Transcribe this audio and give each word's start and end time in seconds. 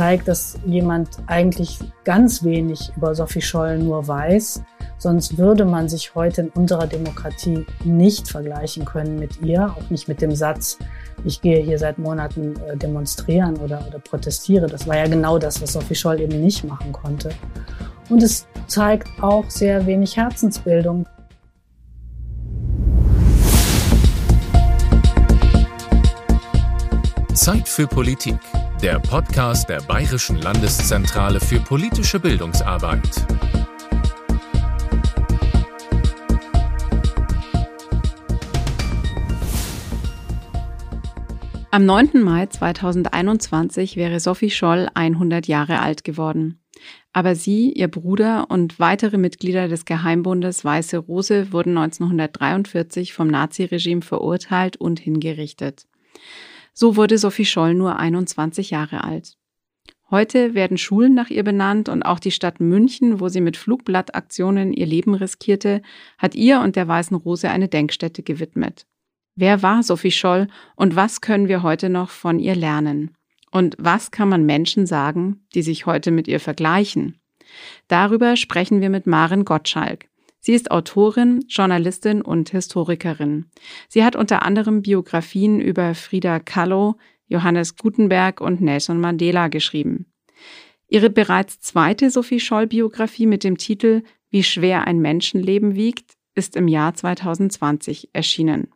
zeigt, 0.00 0.28
dass 0.28 0.58
jemand 0.64 1.10
eigentlich 1.26 1.78
ganz 2.04 2.42
wenig 2.42 2.90
über 2.96 3.14
Sophie 3.14 3.42
Scholl 3.42 3.76
nur 3.76 4.08
weiß. 4.08 4.62
Sonst 4.96 5.36
würde 5.36 5.66
man 5.66 5.90
sich 5.90 6.14
heute 6.14 6.40
in 6.40 6.48
unserer 6.48 6.86
Demokratie 6.86 7.66
nicht 7.84 8.26
vergleichen 8.26 8.86
können 8.86 9.18
mit 9.18 9.42
ihr, 9.42 9.76
auch 9.76 9.90
nicht 9.90 10.08
mit 10.08 10.22
dem 10.22 10.34
Satz, 10.34 10.78
ich 11.26 11.42
gehe 11.42 11.62
hier 11.62 11.78
seit 11.78 11.98
Monaten 11.98 12.54
äh, 12.66 12.78
demonstrieren 12.78 13.58
oder, 13.58 13.84
oder 13.86 13.98
protestiere. 13.98 14.68
Das 14.68 14.88
war 14.88 14.96
ja 14.96 15.06
genau 15.06 15.38
das, 15.38 15.60
was 15.60 15.74
Sophie 15.74 15.94
Scholl 15.94 16.18
eben 16.22 16.40
nicht 16.40 16.64
machen 16.64 16.92
konnte. 16.92 17.28
Und 18.08 18.22
es 18.22 18.46
zeigt 18.68 19.06
auch 19.20 19.50
sehr 19.50 19.84
wenig 19.84 20.16
Herzensbildung. 20.16 21.06
Zeit 27.34 27.68
für 27.68 27.86
Politik, 27.86 28.36
der 28.82 28.98
Podcast 28.98 29.68
der 29.68 29.82
Bayerischen 29.82 30.38
Landeszentrale 30.38 31.38
für 31.38 31.60
politische 31.60 32.18
Bildungsarbeit. 32.18 33.26
Am 41.70 41.84
9. 41.84 42.22
Mai 42.22 42.46
2021 42.46 43.96
wäre 43.96 44.18
Sophie 44.18 44.50
Scholl 44.50 44.88
100 44.94 45.46
Jahre 45.46 45.80
alt 45.80 46.02
geworden. 46.02 46.62
Aber 47.12 47.34
sie, 47.34 47.72
ihr 47.72 47.88
Bruder 47.88 48.46
und 48.48 48.80
weitere 48.80 49.18
Mitglieder 49.18 49.68
des 49.68 49.84
Geheimbundes 49.84 50.64
Weiße 50.64 50.96
Rose 50.96 51.52
wurden 51.52 51.76
1943 51.76 53.12
vom 53.12 53.28
Naziregime 53.28 54.00
verurteilt 54.00 54.78
und 54.78 55.00
hingerichtet. 55.00 55.86
So 56.72 56.96
wurde 56.96 57.18
Sophie 57.18 57.44
Scholl 57.44 57.74
nur 57.74 57.96
21 57.98 58.70
Jahre 58.70 59.04
alt. 59.04 59.36
Heute 60.10 60.54
werden 60.54 60.76
Schulen 60.76 61.14
nach 61.14 61.30
ihr 61.30 61.44
benannt 61.44 61.88
und 61.88 62.02
auch 62.02 62.18
die 62.18 62.32
Stadt 62.32 62.58
München, 62.58 63.20
wo 63.20 63.28
sie 63.28 63.40
mit 63.40 63.56
Flugblattaktionen 63.56 64.72
ihr 64.72 64.86
Leben 64.86 65.14
riskierte, 65.14 65.82
hat 66.18 66.34
ihr 66.34 66.60
und 66.60 66.74
der 66.74 66.88
Weißen 66.88 67.16
Rose 67.16 67.48
eine 67.48 67.68
Denkstätte 67.68 68.24
gewidmet. 68.24 68.86
Wer 69.36 69.62
war 69.62 69.84
Sophie 69.84 70.10
Scholl 70.10 70.48
und 70.74 70.96
was 70.96 71.20
können 71.20 71.46
wir 71.46 71.62
heute 71.62 71.88
noch 71.88 72.10
von 72.10 72.40
ihr 72.40 72.56
lernen? 72.56 73.16
Und 73.52 73.76
was 73.78 74.10
kann 74.10 74.28
man 74.28 74.44
Menschen 74.44 74.86
sagen, 74.86 75.46
die 75.54 75.62
sich 75.62 75.86
heute 75.86 76.10
mit 76.10 76.26
ihr 76.26 76.40
vergleichen? 76.40 77.20
Darüber 77.88 78.36
sprechen 78.36 78.80
wir 78.80 78.90
mit 78.90 79.06
Maren 79.06 79.44
Gottschalk. 79.44 80.09
Sie 80.40 80.52
ist 80.52 80.70
Autorin, 80.70 81.44
Journalistin 81.48 82.22
und 82.22 82.50
Historikerin. 82.50 83.46
Sie 83.88 84.02
hat 84.02 84.16
unter 84.16 84.42
anderem 84.42 84.82
Biografien 84.82 85.60
über 85.60 85.94
Frida 85.94 86.40
Kahlo, 86.40 86.96
Johannes 87.28 87.76
Gutenberg 87.76 88.40
und 88.40 88.60
Nelson 88.60 89.00
Mandela 89.00 89.48
geschrieben. 89.48 90.06
Ihre 90.88 91.10
bereits 91.10 91.60
zweite 91.60 92.10
Sophie 92.10 92.40
Scholl-Biografie 92.40 93.26
mit 93.26 93.44
dem 93.44 93.58
Titel 93.58 94.02
Wie 94.30 94.42
schwer 94.42 94.86
ein 94.86 94.98
Menschenleben 94.98 95.76
wiegt 95.76 96.14
ist 96.34 96.56
im 96.56 96.68
Jahr 96.68 96.94
2020 96.94 98.10
erschienen. 98.12 98.68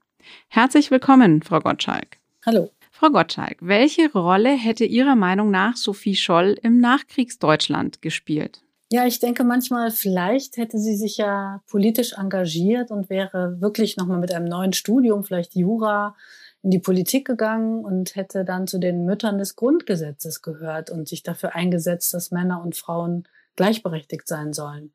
Herzlich 0.49 0.91
willkommen, 0.91 1.43
Frau 1.43 1.61
Gottschalk. 1.61 2.19
Hallo. 2.45 2.71
Frau 2.91 3.11
Gottschalk, 3.11 3.57
welche 3.61 4.13
Rolle 4.13 4.51
hätte 4.51 4.85
Ihrer 4.85 5.17
Meinung 5.17 5.51
nach 5.51 5.77
Sophie 5.77 6.15
Scholl 6.15 6.57
im 6.63 6.79
Nachkriegsdeutschland 6.79 8.03
gespielt? 8.03 8.64
Ja, 8.95 9.07
ich 9.07 9.19
denke 9.19 9.43
manchmal, 9.43 9.91
vielleicht 9.91 10.57
hätte 10.57 10.79
sie 10.79 10.95
sich 10.95 11.17
ja 11.17 11.61
politisch 11.67 12.13
engagiert 12.13 12.93
und 12.93 13.11
wäre 13.11 13.61
wirklich 13.61 13.97
nochmal 13.97 14.21
mit 14.21 14.33
einem 14.33 14.45
neuen 14.45 14.73
Studium, 14.73 15.25
vielleicht 15.25 15.57
Jura, 15.57 16.15
in 16.63 16.71
die 16.71 16.79
Politik 16.79 17.27
gegangen 17.27 17.85
und 17.85 18.15
hätte 18.15 18.45
dann 18.45 18.69
zu 18.69 18.79
den 18.79 19.05
Müttern 19.05 19.39
des 19.39 19.57
Grundgesetzes 19.57 20.43
gehört 20.43 20.91
und 20.91 21.09
sich 21.09 21.25
dafür 21.25 21.57
eingesetzt, 21.57 22.15
dass 22.15 22.31
Männer 22.31 22.63
und 22.63 22.77
Frauen 22.77 23.27
gleichberechtigt 23.57 24.29
sein 24.29 24.53
sollen. 24.53 24.93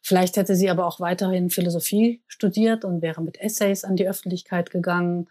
Vielleicht 0.00 0.36
hätte 0.36 0.54
sie 0.54 0.70
aber 0.70 0.86
auch 0.86 1.00
weiterhin 1.00 1.50
Philosophie 1.50 2.22
studiert 2.28 2.84
und 2.84 3.02
wäre 3.02 3.20
mit 3.20 3.40
Essays 3.40 3.82
an 3.82 3.96
die 3.96 4.08
Öffentlichkeit 4.08 4.70
gegangen. 4.70 5.26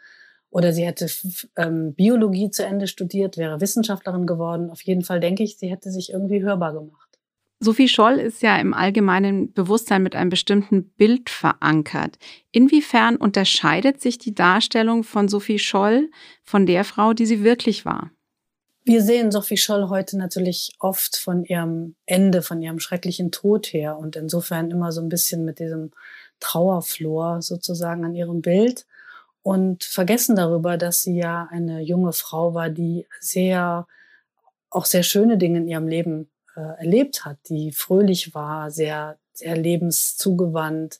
Oder 0.51 0.73
sie 0.73 0.85
hätte 0.85 1.07
ähm, 1.55 1.93
Biologie 1.93 2.51
zu 2.51 2.65
Ende 2.65 2.87
studiert, 2.87 3.37
wäre 3.37 3.61
Wissenschaftlerin 3.61 4.27
geworden. 4.27 4.71
Auf 4.71 4.81
jeden 4.81 5.03
Fall 5.03 5.21
denke 5.21 5.43
ich, 5.43 5.57
sie 5.57 5.71
hätte 5.71 5.89
sich 5.89 6.11
irgendwie 6.11 6.41
hörbar 6.41 6.73
gemacht. 6.73 6.98
Sophie 7.61 7.89
Scholl 7.89 8.19
ist 8.19 8.41
ja 8.41 8.55
im 8.57 8.73
allgemeinen 8.73 9.51
Bewusstsein 9.51 10.01
mit 10.01 10.15
einem 10.15 10.29
bestimmten 10.29 10.91
Bild 10.91 11.29
verankert. 11.29 12.17
Inwiefern 12.51 13.17
unterscheidet 13.17 13.99
sich 13.99 14.17
die 14.17 14.33
Darstellung 14.33 15.03
von 15.03 15.27
Sophie 15.27 15.59
Scholl 15.59 16.09
von 16.43 16.65
der 16.65 16.85
Frau, 16.85 17.13
die 17.13 17.25
sie 17.25 17.43
wirklich 17.43 17.83
war? 17.83 18.11
Wir 18.85 19.03
sehen 19.03 19.29
Sophie 19.29 19.57
Scholl 19.57 19.89
heute 19.89 20.17
natürlich 20.17 20.71
oft 20.79 21.17
von 21.17 21.43
ihrem 21.43 21.95
Ende, 22.05 22.41
von 22.41 22.61
ihrem 22.61 22.79
schrecklichen 22.79 23.29
Tod 23.29 23.67
her 23.67 23.97
und 23.97 24.15
insofern 24.15 24.71
immer 24.71 24.93
so 24.93 25.01
ein 25.01 25.09
bisschen 25.09 25.43
mit 25.43 25.59
diesem 25.59 25.91
Trauerflor 26.39 27.41
sozusagen 27.41 28.05
an 28.05 28.15
ihrem 28.15 28.41
Bild 28.41 28.85
und 29.43 29.83
vergessen 29.83 30.37
darüber, 30.37 30.77
dass 30.77 31.03
sie 31.03 31.17
ja 31.17 31.49
eine 31.51 31.81
junge 31.81 32.13
Frau 32.13 32.53
war, 32.53 32.69
die 32.69 33.05
sehr, 33.19 33.85
auch 34.69 34.85
sehr 34.85 35.03
schöne 35.03 35.37
Dinge 35.37 35.59
in 35.59 35.67
ihrem 35.67 35.87
Leben 35.89 36.29
äh, 36.59 36.79
erlebt 36.79 37.25
hat, 37.25 37.37
die 37.47 37.71
fröhlich 37.71 38.35
war, 38.35 38.69
sehr, 38.69 39.17
sehr 39.31 39.55
lebenszugewandt, 39.55 40.99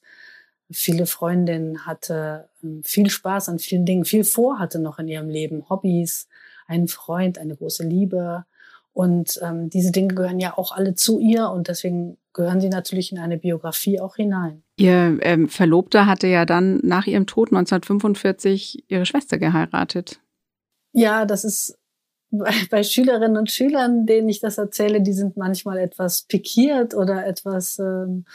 viele 0.72 1.06
Freundinnen 1.06 1.86
hatte, 1.86 2.50
ähm, 2.64 2.81
viel 2.84 3.09
Spaß 3.09 3.50
an 3.50 3.59
vielen 3.59 3.86
Dingen, 3.86 4.06
viel 4.06 4.24
vorhatte 4.24 4.80
noch 4.80 5.00
in 5.00 5.08
ihrem 5.08 5.30
Leben, 5.30 5.70
Hobbys, 5.70 6.28
einen 6.68 6.88
Freund, 6.88 7.38
eine 7.38 7.56
große 7.56 7.84
Liebe. 7.84 8.46
Und 8.94 9.40
ähm, 9.44 9.70
diese 9.70 9.92
Dinge 9.92 10.14
gehören 10.14 10.40
ja 10.40 10.58
auch 10.58 10.72
alle 10.72 10.96
zu 10.96 11.20
ihr 11.20 11.50
und 11.50 11.68
deswegen 11.68 12.18
gehören 12.34 12.62
sie 12.62 12.70
natürlich 12.70 13.12
in 13.12 13.20
eine 13.20 13.38
Biografie 13.38 14.00
auch 14.00 14.16
hinein. 14.16 14.64
Ihr 14.78 15.18
ähm, 15.22 15.50
Verlobter 15.50 16.06
hatte 16.06 16.28
ja 16.28 16.46
dann 16.46 16.80
nach 16.84 17.08
ihrem 17.08 17.26
Tod 17.26 17.50
1945 17.50 18.86
ihre 18.88 19.06
Schwester 19.06 19.38
geheiratet. 19.38 20.20
Ja, 20.94 21.26
das 21.26 21.44
ist 21.44 21.78
bei 22.31 22.84
Schülerinnen 22.84 23.38
und 23.38 23.51
Schülern, 23.51 24.06
denen 24.06 24.29
ich 24.29 24.40
das 24.40 24.57
erzähle, 24.57 25.01
die 25.01 25.13
sind 25.13 25.38
manchmal 25.38 25.78
etwas 25.79 26.23
pikiert 26.23 26.94
oder 26.94 27.25
etwas, 27.25 27.79
ähm, 27.79 28.25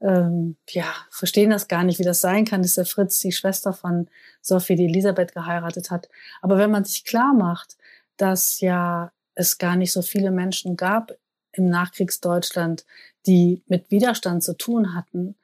ähm, 0.00 0.56
ja, 0.68 0.92
verstehen 1.10 1.50
das 1.50 1.68
gar 1.68 1.84
nicht, 1.84 1.98
wie 1.98 2.04
das 2.04 2.20
sein 2.20 2.44
kann, 2.44 2.62
dass 2.62 2.74
der 2.74 2.84
Fritz 2.84 3.20
die 3.20 3.32
Schwester 3.32 3.72
von 3.72 4.08
Sophie, 4.40 4.76
die 4.76 4.86
Elisabeth 4.86 5.34
geheiratet 5.34 5.90
hat. 5.90 6.08
Aber 6.40 6.58
wenn 6.58 6.70
man 6.70 6.84
sich 6.84 7.04
klar 7.04 7.34
macht, 7.34 7.76
dass 8.16 8.60
ja 8.60 9.12
es 9.34 9.58
gar 9.58 9.76
nicht 9.76 9.92
so 9.92 10.02
viele 10.02 10.30
Menschen 10.30 10.76
gab 10.76 11.12
im 11.52 11.68
Nachkriegsdeutschland, 11.68 12.84
die 13.26 13.62
mit 13.66 13.90
Widerstand 13.90 14.42
zu 14.42 14.56
tun 14.56 14.94
hatten, 14.94 15.36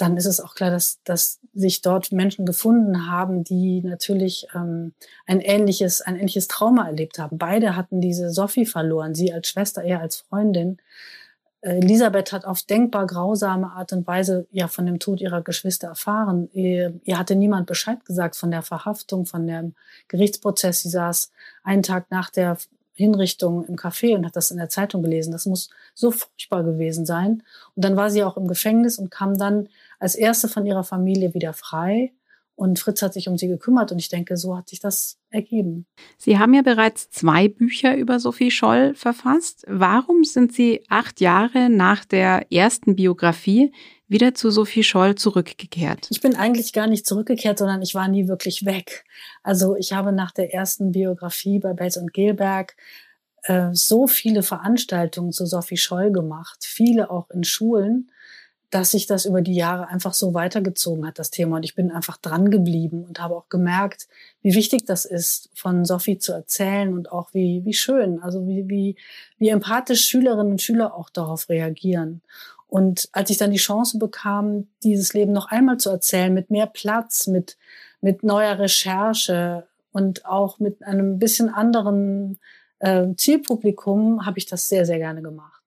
dann 0.00 0.16
ist 0.16 0.26
es 0.26 0.40
auch 0.40 0.54
klar, 0.54 0.70
dass, 0.70 1.00
dass 1.04 1.40
sich 1.54 1.82
dort 1.82 2.12
Menschen 2.12 2.46
gefunden 2.46 3.10
haben, 3.10 3.44
die 3.44 3.82
natürlich 3.82 4.46
ähm, 4.54 4.92
ein 5.26 5.40
ähnliches, 5.40 6.00
ein 6.00 6.16
ähnliches 6.16 6.48
Trauma 6.48 6.86
erlebt 6.86 7.18
haben. 7.18 7.38
Beide 7.38 7.76
hatten 7.76 8.00
diese 8.00 8.30
Sophie 8.30 8.66
verloren, 8.66 9.14
sie 9.14 9.32
als 9.32 9.48
Schwester, 9.48 9.82
er 9.82 10.00
als 10.00 10.16
Freundin. 10.16 10.78
Äh, 11.60 11.78
Elisabeth 11.78 12.32
hat 12.32 12.44
auf 12.44 12.62
denkbar 12.62 13.06
grausame 13.06 13.72
Art 13.72 13.92
und 13.92 14.06
Weise 14.06 14.46
ja 14.50 14.68
von 14.68 14.86
dem 14.86 14.98
Tod 14.98 15.20
ihrer 15.20 15.42
Geschwister 15.42 15.88
erfahren. 15.88 16.48
Ihr, 16.52 17.00
ihr 17.04 17.18
hatte 17.18 17.36
niemand 17.36 17.66
Bescheid 17.66 18.04
gesagt 18.04 18.36
von 18.36 18.50
der 18.50 18.62
Verhaftung, 18.62 19.26
von 19.26 19.46
dem 19.46 19.74
Gerichtsprozess. 20.08 20.82
Sie 20.82 20.90
saß 20.90 21.30
einen 21.62 21.82
Tag 21.82 22.10
nach 22.10 22.30
der 22.30 22.56
Hinrichtung 23.00 23.64
im 23.64 23.76
Café 23.76 24.14
und 24.14 24.26
hat 24.26 24.36
das 24.36 24.50
in 24.50 24.58
der 24.58 24.68
Zeitung 24.68 25.02
gelesen. 25.02 25.32
Das 25.32 25.46
muss 25.46 25.70
so 25.94 26.10
furchtbar 26.10 26.62
gewesen 26.62 27.06
sein. 27.06 27.42
Und 27.74 27.84
dann 27.84 27.96
war 27.96 28.10
sie 28.10 28.22
auch 28.22 28.36
im 28.36 28.46
Gefängnis 28.46 28.98
und 28.98 29.10
kam 29.10 29.38
dann 29.38 29.68
als 30.00 30.16
erste 30.16 30.48
von 30.48 30.66
ihrer 30.66 30.82
Familie 30.82 31.34
wieder 31.34 31.52
frei. 31.52 32.12
Und 32.56 32.78
Fritz 32.78 33.00
hat 33.00 33.14
sich 33.14 33.26
um 33.26 33.38
sie 33.38 33.48
gekümmert 33.48 33.90
und 33.90 33.98
ich 33.98 34.10
denke, 34.10 34.36
so 34.36 34.54
hat 34.54 34.68
sich 34.68 34.80
das 34.80 35.18
ergeben. 35.30 35.86
Sie 36.18 36.38
haben 36.38 36.52
ja 36.52 36.60
bereits 36.60 37.08
zwei 37.08 37.48
Bücher 37.48 37.96
über 37.96 38.20
Sophie 38.20 38.50
Scholl 38.50 38.94
verfasst. 38.94 39.64
Warum 39.66 40.24
sind 40.24 40.52
Sie 40.52 40.84
acht 40.90 41.22
Jahre 41.22 41.70
nach 41.70 42.04
der 42.04 42.52
ersten 42.52 42.96
Biografie 42.96 43.72
wieder 44.08 44.34
zu 44.34 44.50
Sophie 44.50 44.82
Scholl 44.82 45.14
zurückgekehrt? 45.14 46.08
Ich 46.10 46.20
bin 46.20 46.36
eigentlich 46.36 46.74
gar 46.74 46.86
nicht 46.86 47.06
zurückgekehrt, 47.06 47.58
sondern 47.58 47.80
ich 47.80 47.94
war 47.94 48.08
nie 48.08 48.28
wirklich 48.28 48.66
weg. 48.66 49.04
Also 49.42 49.74
ich 49.76 49.94
habe 49.94 50.12
nach 50.12 50.32
der 50.32 50.52
ersten 50.52 50.92
Biografie 50.92 51.60
bei 51.60 51.72
Belz 51.72 51.96
und 51.96 52.12
Gelberg 52.12 52.76
äh, 53.44 53.70
so 53.72 54.06
viele 54.06 54.42
Veranstaltungen 54.42 55.32
zu 55.32 55.46
Sophie 55.46 55.78
Scholl 55.78 56.12
gemacht, 56.12 56.58
viele 56.60 57.10
auch 57.10 57.30
in 57.30 57.42
Schulen, 57.42 58.10
dass 58.70 58.92
sich 58.92 59.06
das 59.06 59.24
über 59.24 59.42
die 59.42 59.54
Jahre 59.54 59.88
einfach 59.88 60.14
so 60.14 60.32
weitergezogen 60.32 61.06
hat, 61.06 61.18
das 61.18 61.30
Thema. 61.30 61.56
Und 61.56 61.64
ich 61.64 61.74
bin 61.74 61.90
einfach 61.90 62.16
dran 62.16 62.50
geblieben 62.50 63.04
und 63.04 63.20
habe 63.20 63.36
auch 63.36 63.48
gemerkt, 63.48 64.06
wie 64.42 64.54
wichtig 64.54 64.84
das 64.86 65.04
ist, 65.04 65.50
von 65.54 65.84
Sophie 65.84 66.18
zu 66.18 66.32
erzählen 66.32 66.92
und 66.92 67.10
auch 67.10 67.34
wie, 67.34 67.64
wie 67.64 67.74
schön, 67.74 68.22
also 68.22 68.46
wie, 68.46 68.68
wie, 68.68 68.96
wie 69.38 69.48
empathisch 69.48 70.06
Schülerinnen 70.06 70.52
und 70.52 70.62
Schüler 70.62 70.94
auch 70.94 71.10
darauf 71.10 71.48
reagieren. 71.48 72.22
Und 72.68 73.08
als 73.10 73.30
ich 73.30 73.36
dann 73.36 73.50
die 73.50 73.56
Chance 73.56 73.98
bekam, 73.98 74.68
dieses 74.84 75.12
Leben 75.12 75.32
noch 75.32 75.50
einmal 75.50 75.78
zu 75.78 75.90
erzählen, 75.90 76.32
mit 76.32 76.50
mehr 76.50 76.66
Platz, 76.66 77.26
mit, 77.26 77.56
mit 78.00 78.22
neuer 78.22 78.60
Recherche 78.60 79.66
und 79.90 80.24
auch 80.24 80.60
mit 80.60 80.84
einem 80.84 81.18
bisschen 81.18 81.48
anderen 81.48 82.38
äh, 82.78 83.08
Zielpublikum 83.16 84.24
habe 84.24 84.38
ich 84.38 84.46
das 84.46 84.68
sehr, 84.68 84.86
sehr 84.86 84.98
gerne 84.98 85.22
gemacht. 85.22 85.59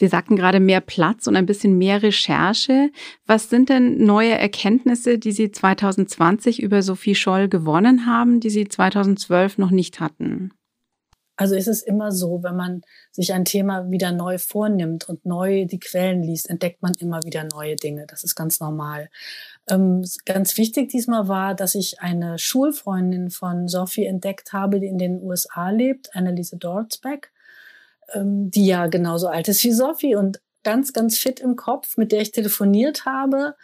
Sie 0.00 0.08
sagten 0.08 0.34
gerade 0.34 0.60
mehr 0.60 0.80
Platz 0.80 1.26
und 1.26 1.36
ein 1.36 1.44
bisschen 1.44 1.76
mehr 1.76 2.02
Recherche. 2.02 2.90
Was 3.26 3.50
sind 3.50 3.68
denn 3.68 4.02
neue 4.02 4.32
Erkenntnisse, 4.32 5.18
die 5.18 5.30
Sie 5.30 5.52
2020 5.52 6.62
über 6.62 6.80
Sophie 6.80 7.14
Scholl 7.14 7.48
gewonnen 7.48 8.06
haben, 8.06 8.40
die 8.40 8.48
Sie 8.48 8.66
2012 8.66 9.58
noch 9.58 9.70
nicht 9.70 10.00
hatten? 10.00 10.54
Also 11.36 11.54
ist 11.54 11.68
es 11.68 11.82
immer 11.82 12.12
so, 12.12 12.42
wenn 12.42 12.56
man 12.56 12.80
sich 13.12 13.34
ein 13.34 13.44
Thema 13.44 13.90
wieder 13.90 14.10
neu 14.10 14.38
vornimmt 14.38 15.06
und 15.06 15.26
neu 15.26 15.66
die 15.66 15.78
Quellen 15.78 16.22
liest, 16.22 16.48
entdeckt 16.48 16.80
man 16.80 16.94
immer 16.98 17.20
wieder 17.24 17.46
neue 17.52 17.76
Dinge. 17.76 18.06
Das 18.06 18.24
ist 18.24 18.34
ganz 18.34 18.58
normal. 18.58 19.10
Ähm, 19.68 20.02
ganz 20.24 20.56
wichtig 20.56 20.88
diesmal 20.88 21.28
war, 21.28 21.54
dass 21.54 21.74
ich 21.74 22.00
eine 22.00 22.38
Schulfreundin 22.38 23.28
von 23.28 23.68
Sophie 23.68 24.06
entdeckt 24.06 24.54
habe, 24.54 24.80
die 24.80 24.86
in 24.86 24.96
den 24.96 25.22
USA 25.22 25.68
lebt, 25.68 26.16
Anneliese 26.16 26.56
Dortzbeck 26.56 27.32
ähm, 28.14 28.50
die 28.50 28.66
ja 28.66 28.86
genauso 28.86 29.28
alt 29.28 29.48
ist 29.48 29.64
wie 29.64 29.72
Sophie 29.72 30.14
und 30.14 30.40
ganz, 30.62 30.92
ganz 30.92 31.18
fit 31.18 31.40
im 31.40 31.56
Kopf, 31.56 31.96
mit 31.96 32.12
der 32.12 32.20
ich 32.20 32.32
telefoniert 32.32 33.06
habe 33.06 33.54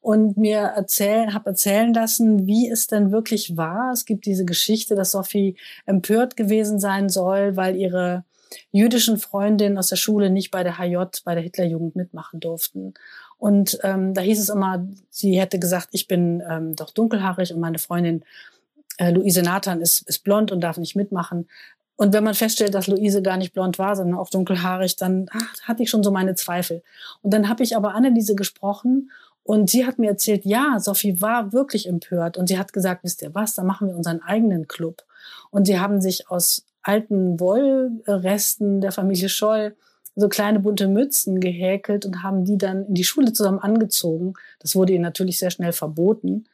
und 0.00 0.36
mir 0.36 0.58
erzählen, 0.58 1.34
habe 1.34 1.50
erzählen 1.50 1.92
lassen, 1.92 2.46
wie 2.46 2.70
es 2.70 2.86
denn 2.86 3.10
wirklich 3.10 3.56
war. 3.56 3.92
Es 3.92 4.04
gibt 4.04 4.24
diese 4.26 4.44
Geschichte, 4.44 4.94
dass 4.94 5.10
Sophie 5.10 5.56
empört 5.84 6.36
gewesen 6.36 6.78
sein 6.78 7.08
soll, 7.08 7.56
weil 7.56 7.76
ihre 7.76 8.24
jüdischen 8.70 9.18
Freundinnen 9.18 9.78
aus 9.78 9.88
der 9.88 9.96
Schule 9.96 10.30
nicht 10.30 10.50
bei 10.50 10.62
der 10.62 10.78
HJ, 10.78 10.96
bei 11.24 11.34
der 11.34 11.42
Hitlerjugend 11.42 11.96
mitmachen 11.96 12.40
durften. 12.40 12.94
Und 13.38 13.78
ähm, 13.82 14.14
da 14.14 14.22
hieß 14.22 14.38
es 14.38 14.48
immer, 14.48 14.86
sie 15.10 15.38
hätte 15.40 15.58
gesagt, 15.58 15.88
ich 15.90 16.06
bin 16.06 16.42
ähm, 16.48 16.74
doch 16.76 16.90
dunkelhaarig 16.90 17.52
und 17.52 17.60
meine 17.60 17.78
Freundin 17.78 18.24
äh, 18.98 19.10
Luise 19.10 19.42
Nathan 19.42 19.80
ist, 19.80 20.08
ist 20.08 20.24
blond 20.24 20.52
und 20.52 20.60
darf 20.60 20.78
nicht 20.78 20.96
mitmachen. 20.96 21.48
Und 21.96 22.12
wenn 22.12 22.24
man 22.24 22.34
feststellt, 22.34 22.74
dass 22.74 22.86
Luise 22.86 23.22
gar 23.22 23.38
nicht 23.38 23.54
blond 23.54 23.78
war, 23.78 23.96
sondern 23.96 24.18
auch 24.18 24.28
dunkelhaarig, 24.28 24.96
dann 24.96 25.26
ach, 25.32 25.60
hatte 25.62 25.82
ich 25.82 25.90
schon 25.90 26.02
so 26.02 26.10
meine 26.10 26.34
Zweifel. 26.34 26.82
Und 27.22 27.32
dann 27.32 27.48
habe 27.48 27.62
ich 27.62 27.76
aber 27.76 27.94
Anneliese 27.94 28.34
gesprochen 28.34 29.10
und 29.42 29.70
sie 29.70 29.86
hat 29.86 29.98
mir 29.98 30.10
erzählt, 30.10 30.44
ja, 30.44 30.78
Sophie 30.78 31.20
war 31.20 31.52
wirklich 31.52 31.88
empört. 31.88 32.36
Und 32.36 32.48
sie 32.48 32.58
hat 32.58 32.72
gesagt, 32.72 33.04
wisst 33.04 33.22
ihr 33.22 33.34
was, 33.34 33.54
da 33.54 33.62
machen 33.62 33.88
wir 33.88 33.96
unseren 33.96 34.20
eigenen 34.22 34.66
Club. 34.66 35.04
Und 35.50 35.66
sie 35.66 35.78
haben 35.78 36.00
sich 36.00 36.28
aus 36.30 36.66
alten 36.82 37.38
Wollresten 37.40 38.80
der 38.80 38.92
Familie 38.92 39.28
Scholl 39.28 39.76
so 40.16 40.28
kleine 40.28 40.60
bunte 40.60 40.88
Mützen 40.88 41.40
gehäkelt 41.40 42.06
und 42.06 42.22
haben 42.22 42.44
die 42.44 42.58
dann 42.58 42.86
in 42.86 42.94
die 42.94 43.04
Schule 43.04 43.32
zusammen 43.32 43.58
angezogen. 43.58 44.34
Das 44.60 44.74
wurde 44.74 44.94
ihnen 44.94 45.02
natürlich 45.02 45.38
sehr 45.38 45.50
schnell 45.50 45.72
verboten. 45.72 46.44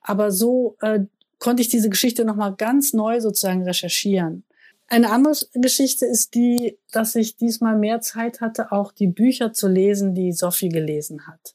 Aber 0.00 0.30
so 0.30 0.76
äh, 0.80 1.00
konnte 1.38 1.60
ich 1.60 1.68
diese 1.68 1.90
Geschichte 1.90 2.24
nochmal 2.24 2.54
ganz 2.54 2.92
neu 2.92 3.20
sozusagen 3.20 3.64
recherchieren. 3.64 4.44
Eine 4.90 5.10
andere 5.10 5.34
Geschichte 5.52 6.06
ist 6.06 6.34
die, 6.34 6.78
dass 6.92 7.14
ich 7.14 7.36
diesmal 7.36 7.76
mehr 7.76 8.00
Zeit 8.00 8.40
hatte, 8.40 8.72
auch 8.72 8.90
die 8.90 9.06
Bücher 9.06 9.52
zu 9.52 9.68
lesen, 9.68 10.14
die 10.14 10.32
Sophie 10.32 10.70
gelesen 10.70 11.26
hat. 11.26 11.54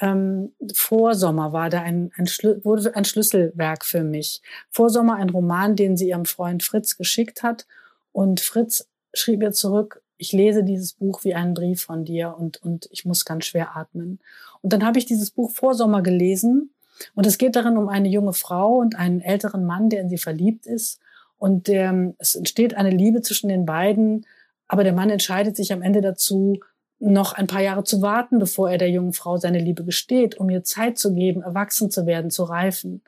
Ähm, 0.00 0.54
Vorsommer 0.72 1.52
war 1.52 1.68
da 1.68 1.82
ein, 1.82 2.10
ein, 2.16 2.26
wurde 2.64 2.96
ein 2.96 3.04
Schlüsselwerk 3.04 3.84
für 3.84 4.02
mich. 4.02 4.40
Vorsommer 4.70 5.16
ein 5.16 5.28
Roman, 5.28 5.76
den 5.76 5.98
sie 5.98 6.08
ihrem 6.08 6.24
Freund 6.24 6.62
Fritz 6.62 6.96
geschickt 6.96 7.42
hat. 7.42 7.66
Und 8.12 8.40
Fritz 8.40 8.88
schrieb 9.12 9.42
ihr 9.42 9.52
zurück, 9.52 10.02
ich 10.16 10.32
lese 10.32 10.64
dieses 10.64 10.94
Buch 10.94 11.24
wie 11.24 11.34
einen 11.34 11.52
Brief 11.52 11.82
von 11.82 12.06
dir 12.06 12.34
und, 12.38 12.62
und 12.62 12.88
ich 12.90 13.04
muss 13.04 13.26
ganz 13.26 13.44
schwer 13.44 13.76
atmen. 13.76 14.20
Und 14.62 14.72
dann 14.72 14.86
habe 14.86 14.98
ich 14.98 15.04
dieses 15.04 15.30
Buch 15.30 15.50
Vorsommer 15.50 16.02
gelesen 16.02 16.72
und 17.14 17.26
es 17.26 17.36
geht 17.36 17.56
darin 17.56 17.76
um 17.76 17.88
eine 17.88 18.08
junge 18.08 18.32
Frau 18.32 18.76
und 18.78 18.96
einen 18.96 19.20
älteren 19.20 19.66
Mann, 19.66 19.90
der 19.90 20.00
in 20.00 20.08
sie 20.08 20.18
verliebt 20.18 20.66
ist 20.66 20.98
und 21.38 21.68
ähm, 21.68 22.14
es 22.18 22.34
entsteht 22.34 22.74
eine 22.74 22.90
Liebe 22.90 23.22
zwischen 23.22 23.48
den 23.48 23.64
beiden, 23.64 24.26
aber 24.66 24.84
der 24.84 24.92
Mann 24.92 25.10
entscheidet 25.10 25.56
sich 25.56 25.72
am 25.72 25.82
Ende 25.82 26.00
dazu, 26.00 26.58
noch 27.00 27.32
ein 27.32 27.46
paar 27.46 27.62
Jahre 27.62 27.84
zu 27.84 28.02
warten, 28.02 28.38
bevor 28.38 28.70
er 28.70 28.78
der 28.78 28.90
jungen 28.90 29.12
Frau 29.12 29.36
seine 29.36 29.60
Liebe 29.60 29.84
gesteht, 29.84 30.36
um 30.36 30.50
ihr 30.50 30.64
Zeit 30.64 30.98
zu 30.98 31.14
geben, 31.14 31.42
erwachsen 31.42 31.90
zu 31.90 32.06
werden, 32.06 32.30
zu 32.30 32.42
reifen. 32.42 33.02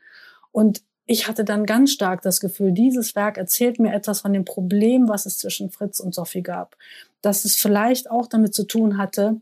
Und 0.52 0.82
ich 1.06 1.26
hatte 1.26 1.44
dann 1.44 1.66
ganz 1.66 1.90
stark 1.90 2.22
das 2.22 2.38
Gefühl, 2.38 2.70
dieses 2.70 3.16
Werk 3.16 3.36
erzählt 3.36 3.80
mir 3.80 3.92
etwas 3.92 4.20
von 4.20 4.32
dem 4.32 4.44
Problem, 4.44 5.08
was 5.08 5.26
es 5.26 5.38
zwischen 5.38 5.70
Fritz 5.70 5.98
und 5.98 6.14
Sophie 6.14 6.42
gab. 6.42 6.76
Dass 7.20 7.44
es 7.44 7.56
vielleicht 7.56 8.08
auch 8.08 8.28
damit 8.28 8.54
zu 8.54 8.62
tun 8.62 8.96
hatte, 8.96 9.40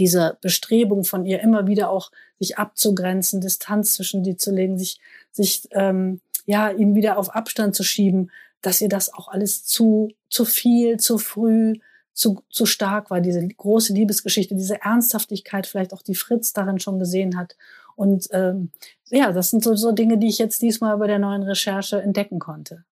diese 0.00 0.36
Bestrebung 0.40 1.04
von 1.04 1.24
ihr 1.24 1.40
immer 1.40 1.68
wieder 1.68 1.90
auch 1.90 2.10
sich 2.40 2.58
abzugrenzen, 2.58 3.40
Distanz 3.40 3.94
zwischen 3.94 4.24
die 4.24 4.36
zu 4.36 4.50
legen, 4.50 4.76
sich, 4.76 4.98
sich 5.30 5.68
ähm, 5.70 6.20
ja, 6.46 6.70
ihn 6.70 6.94
wieder 6.94 7.18
auf 7.18 7.34
Abstand 7.34 7.74
zu 7.74 7.82
schieben, 7.82 8.30
dass 8.62 8.80
ihr 8.80 8.88
das 8.88 9.12
auch 9.12 9.28
alles 9.28 9.64
zu, 9.64 10.10
zu 10.28 10.44
viel, 10.44 10.98
zu 10.98 11.18
früh, 11.18 11.74
zu, 12.12 12.42
zu 12.48 12.64
stark 12.64 13.10
war, 13.10 13.20
diese 13.20 13.46
große 13.46 13.92
Liebesgeschichte, 13.92 14.54
diese 14.54 14.80
Ernsthaftigkeit, 14.82 15.66
vielleicht 15.66 15.92
auch 15.92 16.02
die 16.02 16.14
Fritz 16.14 16.52
darin 16.52 16.78
schon 16.78 16.98
gesehen 16.98 17.36
hat. 17.36 17.56
Und 17.96 18.28
ähm, 18.32 18.70
ja, 19.10 19.32
das 19.32 19.50
sind 19.50 19.62
so, 19.62 19.74
so 19.74 19.92
Dinge, 19.92 20.18
die 20.18 20.28
ich 20.28 20.38
jetzt 20.38 20.62
diesmal 20.62 20.96
bei 20.98 21.06
der 21.06 21.18
neuen 21.18 21.42
Recherche 21.42 22.00
entdecken 22.00 22.38
konnte. 22.38 22.84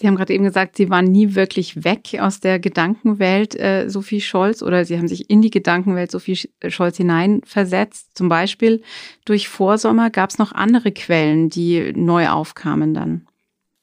Sie 0.00 0.06
haben 0.06 0.16
gerade 0.16 0.32
eben 0.32 0.44
gesagt, 0.44 0.76
Sie 0.76 0.88
waren 0.88 1.04
nie 1.04 1.34
wirklich 1.34 1.84
weg 1.84 2.16
aus 2.18 2.40
der 2.40 2.58
Gedankenwelt 2.58 3.54
äh, 3.54 3.86
Sophie 3.90 4.22
Scholz 4.22 4.62
oder 4.62 4.86
Sie 4.86 4.96
haben 4.96 5.08
sich 5.08 5.28
in 5.28 5.42
die 5.42 5.50
Gedankenwelt 5.50 6.10
Sophie 6.10 6.38
Scholz 6.68 6.96
hineinversetzt. 6.96 8.16
Zum 8.16 8.30
Beispiel 8.30 8.80
durch 9.26 9.50
Vorsommer 9.50 10.08
gab 10.08 10.30
es 10.30 10.38
noch 10.38 10.52
andere 10.52 10.90
Quellen, 10.92 11.50
die 11.50 11.92
neu 11.94 12.28
aufkamen 12.30 12.94
dann. 12.94 13.26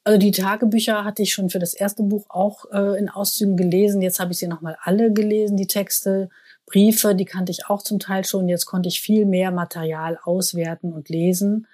Also 0.05 0.17
die 0.17 0.31
Tagebücher 0.31 1.03
hatte 1.03 1.21
ich 1.21 1.33
schon 1.33 1.51
für 1.51 1.59
das 1.59 1.75
erste 1.75 2.01
Buch 2.01 2.25
auch 2.29 2.65
äh, 2.71 2.97
in 2.97 3.09
Auszügen 3.09 3.55
gelesen. 3.55 4.01
Jetzt 4.01 4.19
habe 4.19 4.31
ich 4.31 4.39
sie 4.39 4.47
nochmal 4.47 4.75
alle 4.81 5.13
gelesen, 5.13 5.55
die 5.55 5.67
Texte. 5.67 6.29
Briefe, 6.65 7.13
die 7.13 7.25
kannte 7.25 7.51
ich 7.51 7.67
auch 7.67 7.83
zum 7.83 7.99
Teil 7.99 8.25
schon. 8.25 8.49
Jetzt 8.49 8.65
konnte 8.65 8.89
ich 8.89 9.01
viel 9.01 9.27
mehr 9.27 9.51
Material 9.51 10.17
auswerten 10.23 10.93
und 10.93 11.09
lesen. 11.09 11.67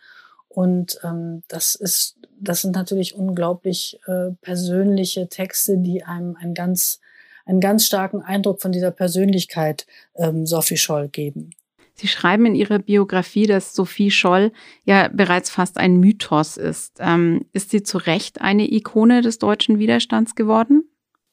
Und 0.53 0.99
ähm, 1.03 1.41
das 1.47 1.73
ist, 1.73 2.15
das 2.39 2.61
sind 2.61 2.75
natürlich 2.75 3.15
unglaublich 3.15 3.99
äh, 4.05 4.31
persönliche 4.41 5.27
Texte, 5.27 5.77
die 5.77 6.03
einem 6.03 6.35
einen 6.35 6.53
ganz, 6.53 6.99
einen 7.45 7.59
ganz 7.59 7.87
starken 7.87 8.21
Eindruck 8.21 8.61
von 8.61 8.71
dieser 8.71 8.91
Persönlichkeit 8.91 9.87
ähm, 10.15 10.45
Sophie 10.45 10.77
Scholl 10.77 11.09
geben. 11.09 11.55
Sie 11.95 12.07
schreiben 12.07 12.45
in 12.45 12.55
Ihrer 12.55 12.79
Biografie, 12.79 13.47
dass 13.47 13.73
Sophie 13.73 14.11
Scholl 14.11 14.51
ja 14.85 15.07
bereits 15.07 15.49
fast 15.49 15.77
ein 15.77 15.97
Mythos 15.97 16.57
ist. 16.57 16.97
Ähm, 16.99 17.45
ist 17.53 17.71
sie 17.71 17.81
zu 17.81 17.97
Recht 17.97 18.41
eine 18.41 18.71
Ikone 18.71 19.21
des 19.21 19.39
deutschen 19.39 19.79
Widerstands 19.79 20.35
geworden? 20.35 20.83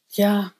Ja, 0.08 0.52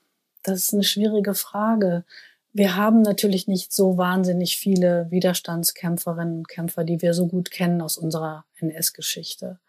das 0.43 0.59
ist 0.59 0.73
eine 0.73 0.83
schwierige 0.83 1.33
Frage 1.33 2.05
wir 2.53 2.75
haben 2.75 3.01
natürlich 3.01 3.47
nicht 3.47 3.71
so 3.71 3.97
wahnsinnig 3.97 4.57
viele 4.57 5.07
Widerstandskämpferinnen 5.09 6.39
und 6.39 6.47
Kämpfer, 6.47 6.83
die 6.83 7.01
wir 7.01 7.13
so 7.13 7.27
gut 7.27 7.49
kennen 7.49 7.81
aus 7.81 7.97
unserer 7.97 8.45
NS-Geschichte. 8.57 9.59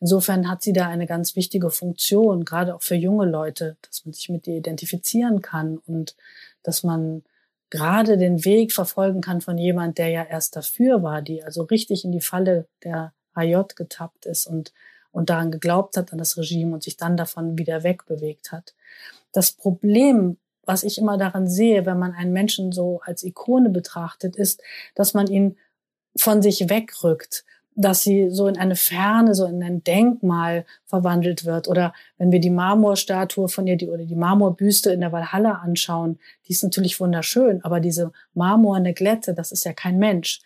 Insofern 0.00 0.48
hat 0.48 0.62
sie 0.62 0.72
da 0.72 0.88
eine 0.88 1.06
ganz 1.06 1.36
wichtige 1.36 1.70
Funktion, 1.70 2.44
gerade 2.44 2.74
auch 2.74 2.82
für 2.82 2.94
junge 2.94 3.26
Leute, 3.26 3.76
dass 3.82 4.04
man 4.04 4.12
sich 4.12 4.28
mit 4.28 4.46
ihr 4.46 4.56
identifizieren 4.56 5.40
kann 5.40 5.78
und 5.78 6.16
dass 6.62 6.82
man 6.82 7.22
gerade 7.70 8.18
den 8.18 8.44
Weg 8.44 8.72
verfolgen 8.72 9.20
kann 9.20 9.40
von 9.40 9.56
jemand, 9.56 9.98
der 9.98 10.08
ja 10.08 10.24
erst 10.24 10.56
dafür 10.56 11.02
war, 11.02 11.22
die 11.22 11.42
also 11.42 11.62
richtig 11.62 12.04
in 12.04 12.12
die 12.12 12.20
Falle 12.20 12.66
der 12.84 13.14
AJ 13.34 13.74
getappt 13.76 14.26
ist 14.26 14.46
und, 14.46 14.74
und 15.10 15.30
daran 15.30 15.50
geglaubt 15.50 15.96
hat 15.96 16.12
an 16.12 16.18
das 16.18 16.36
Regime 16.36 16.74
und 16.74 16.82
sich 16.82 16.96
dann 16.96 17.16
davon 17.16 17.56
wieder 17.56 17.82
wegbewegt 17.82 18.52
hat. 18.52 18.74
Das 19.32 19.52
Problem 19.52 20.36
was 20.64 20.84
ich 20.84 20.98
immer 20.98 21.18
daran 21.18 21.48
sehe, 21.48 21.86
wenn 21.86 21.98
man 21.98 22.12
einen 22.12 22.32
Menschen 22.32 22.72
so 22.72 23.00
als 23.04 23.22
Ikone 23.22 23.70
betrachtet, 23.70 24.36
ist, 24.36 24.62
dass 24.94 25.14
man 25.14 25.26
ihn 25.26 25.56
von 26.16 26.42
sich 26.42 26.68
wegrückt, 26.68 27.44
dass 27.74 28.02
sie 28.02 28.30
so 28.30 28.46
in 28.48 28.58
eine 28.58 28.76
Ferne, 28.76 29.34
so 29.34 29.46
in 29.46 29.62
ein 29.62 29.82
Denkmal 29.82 30.66
verwandelt 30.84 31.44
wird. 31.44 31.68
Oder 31.68 31.94
wenn 32.18 32.30
wir 32.30 32.40
die 32.40 32.50
Marmorstatue 32.50 33.48
von 33.48 33.66
ihr 33.66 33.76
die, 33.76 33.88
oder 33.88 34.04
die 34.04 34.14
Marmorbüste 34.14 34.92
in 34.92 35.00
der 35.00 35.12
Walhalla 35.12 35.52
anschauen, 35.54 36.18
die 36.46 36.52
ist 36.52 36.62
natürlich 36.62 37.00
wunderschön, 37.00 37.64
aber 37.64 37.80
diese 37.80 38.12
marmorne 38.34 38.92
Glätte, 38.92 39.34
das 39.34 39.52
ist 39.52 39.64
ja 39.64 39.72
kein 39.72 39.98
Mensch. 39.98 40.40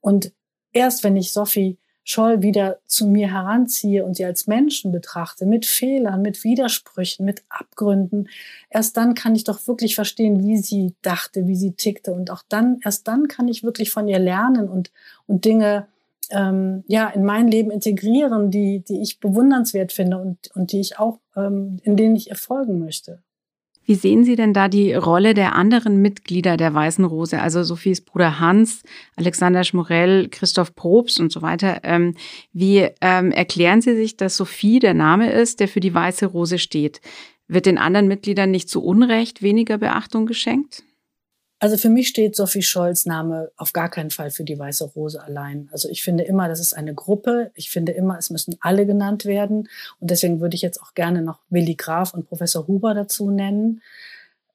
Und 0.00 0.32
erst 0.72 1.04
wenn 1.04 1.16
ich 1.16 1.32
Sophie 1.32 1.78
Scholl 2.04 2.42
wieder 2.42 2.80
zu 2.86 3.06
mir 3.06 3.30
heranziehe 3.30 4.04
und 4.04 4.16
sie 4.16 4.24
als 4.24 4.46
Menschen 4.46 4.90
betrachte, 4.90 5.46
mit 5.46 5.66
Fehlern, 5.66 6.22
mit 6.22 6.42
Widersprüchen, 6.42 7.24
mit 7.24 7.42
Abgründen, 7.48 8.28
erst 8.70 8.96
dann 8.96 9.14
kann 9.14 9.34
ich 9.34 9.44
doch 9.44 9.66
wirklich 9.68 9.94
verstehen, 9.94 10.42
wie 10.42 10.58
sie 10.58 10.94
dachte, 11.02 11.46
wie 11.46 11.56
sie 11.56 11.72
tickte. 11.72 12.12
Und 12.12 12.30
auch 12.30 12.42
dann, 12.48 12.80
erst 12.84 13.06
dann 13.06 13.28
kann 13.28 13.48
ich 13.48 13.62
wirklich 13.62 13.90
von 13.90 14.08
ihr 14.08 14.18
lernen 14.18 14.68
und, 14.68 14.90
und 15.26 15.44
Dinge 15.44 15.86
ähm, 16.30 16.82
ja, 16.86 17.08
in 17.08 17.24
mein 17.24 17.48
Leben 17.48 17.70
integrieren, 17.70 18.50
die, 18.50 18.80
die 18.80 19.00
ich 19.00 19.20
bewundernswert 19.20 19.92
finde 19.92 20.18
und, 20.18 20.50
und 20.54 20.72
die 20.72 20.80
ich 20.80 20.98
auch, 20.98 21.18
ähm, 21.36 21.78
in 21.82 21.96
denen 21.96 22.16
ich 22.16 22.30
erfolgen 22.30 22.78
möchte. 22.78 23.22
Wie 23.84 23.94
sehen 23.96 24.24
Sie 24.24 24.36
denn 24.36 24.52
da 24.52 24.68
die 24.68 24.94
Rolle 24.94 25.34
der 25.34 25.54
anderen 25.56 26.00
Mitglieder 26.00 26.56
der 26.56 26.72
Weißen 26.72 27.04
Rose, 27.04 27.40
also 27.40 27.62
Sophies 27.64 28.00
Bruder 28.00 28.38
Hans, 28.38 28.82
Alexander 29.16 29.64
Schmorell, 29.64 30.28
Christoph 30.28 30.74
Probst 30.74 31.18
und 31.18 31.32
so 31.32 31.42
weiter? 31.42 31.80
Ähm, 31.82 32.14
wie 32.52 32.88
ähm, 33.00 33.32
erklären 33.32 33.80
Sie 33.80 33.96
sich, 33.96 34.16
dass 34.16 34.36
Sophie 34.36 34.78
der 34.78 34.94
Name 34.94 35.32
ist, 35.32 35.60
der 35.60 35.68
für 35.68 35.80
die 35.80 35.94
Weiße 35.94 36.26
Rose 36.26 36.58
steht? 36.58 37.00
Wird 37.48 37.66
den 37.66 37.78
anderen 37.78 38.08
Mitgliedern 38.08 38.50
nicht 38.50 38.68
zu 38.68 38.82
Unrecht 38.82 39.42
weniger 39.42 39.78
Beachtung 39.78 40.26
geschenkt? 40.26 40.84
Also 41.62 41.76
für 41.76 41.90
mich 41.90 42.08
steht 42.08 42.34
Sophie 42.34 42.60
Scholz 42.60 43.06
Name 43.06 43.52
auf 43.56 43.72
gar 43.72 43.88
keinen 43.88 44.10
Fall 44.10 44.32
für 44.32 44.42
die 44.42 44.58
Weiße 44.58 44.82
Rose 44.96 45.22
allein. 45.22 45.68
Also 45.70 45.88
ich 45.88 46.02
finde 46.02 46.24
immer, 46.24 46.48
das 46.48 46.58
ist 46.58 46.72
eine 46.72 46.92
Gruppe. 46.92 47.52
Ich 47.54 47.70
finde 47.70 47.92
immer, 47.92 48.18
es 48.18 48.30
müssen 48.30 48.56
alle 48.58 48.84
genannt 48.84 49.26
werden. 49.26 49.68
Und 50.00 50.10
deswegen 50.10 50.40
würde 50.40 50.56
ich 50.56 50.62
jetzt 50.62 50.82
auch 50.82 50.94
gerne 50.94 51.22
noch 51.22 51.38
Willi 51.50 51.76
Graf 51.76 52.14
und 52.14 52.26
Professor 52.26 52.66
Huber 52.66 52.94
dazu 52.94 53.30
nennen. 53.30 53.80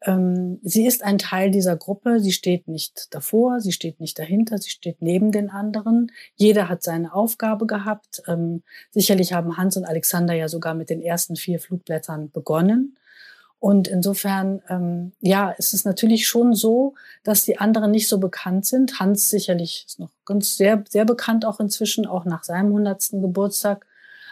Ähm, 0.02 0.60
sie 0.64 0.86
ist 0.86 1.02
ein 1.02 1.18
Teil 1.18 1.50
dieser 1.50 1.78
Gruppe. 1.78 2.20
Sie 2.20 2.34
steht 2.34 2.68
nicht 2.68 3.08
davor, 3.16 3.62
sie 3.62 3.72
steht 3.72 4.02
nicht 4.02 4.20
dahinter, 4.20 4.58
sie 4.58 4.72
steht 4.72 5.02
neben 5.02 5.32
den 5.32 5.50
anderen. 5.50 6.12
Jeder 6.36 6.68
hat 6.68 6.84
seine 6.84 7.14
Aufgabe 7.14 7.68
gehabt. 7.68 8.22
Ähm, 8.28 8.64
sicherlich 8.92 9.32
haben 9.32 9.56
Hans 9.56 9.78
und 9.78 9.86
Alexander 9.86 10.34
ja 10.34 10.50
sogar 10.50 10.74
mit 10.74 10.90
den 10.90 11.02
ersten 11.02 11.38
vier 11.38 11.62
Flugblättern 11.62 12.32
begonnen. 12.32 12.98
Und 13.60 13.88
insofern, 13.88 14.62
ähm, 14.70 15.14
ja, 15.20 15.54
es 15.58 15.74
ist 15.74 15.86
natürlich 15.86 16.28
schon 16.28 16.54
so, 16.54 16.94
dass 17.24 17.46
die 17.46 17.58
anderen 17.58 17.92
nicht 17.92 18.08
so 18.08 18.20
bekannt 18.20 18.66
sind. 18.66 19.00
Hans 19.00 19.30
sicherlich 19.30 19.86
ist 19.88 20.00
noch 20.00 20.12
ganz 20.26 20.58
sehr, 20.58 20.84
sehr 20.90 21.06
bekannt 21.06 21.44
auch 21.44 21.60
inzwischen, 21.60 22.06
auch 22.06 22.26
nach 22.26 22.44
seinem 22.44 22.72
hundertsten 22.72 23.22
Geburtstag. 23.22 23.88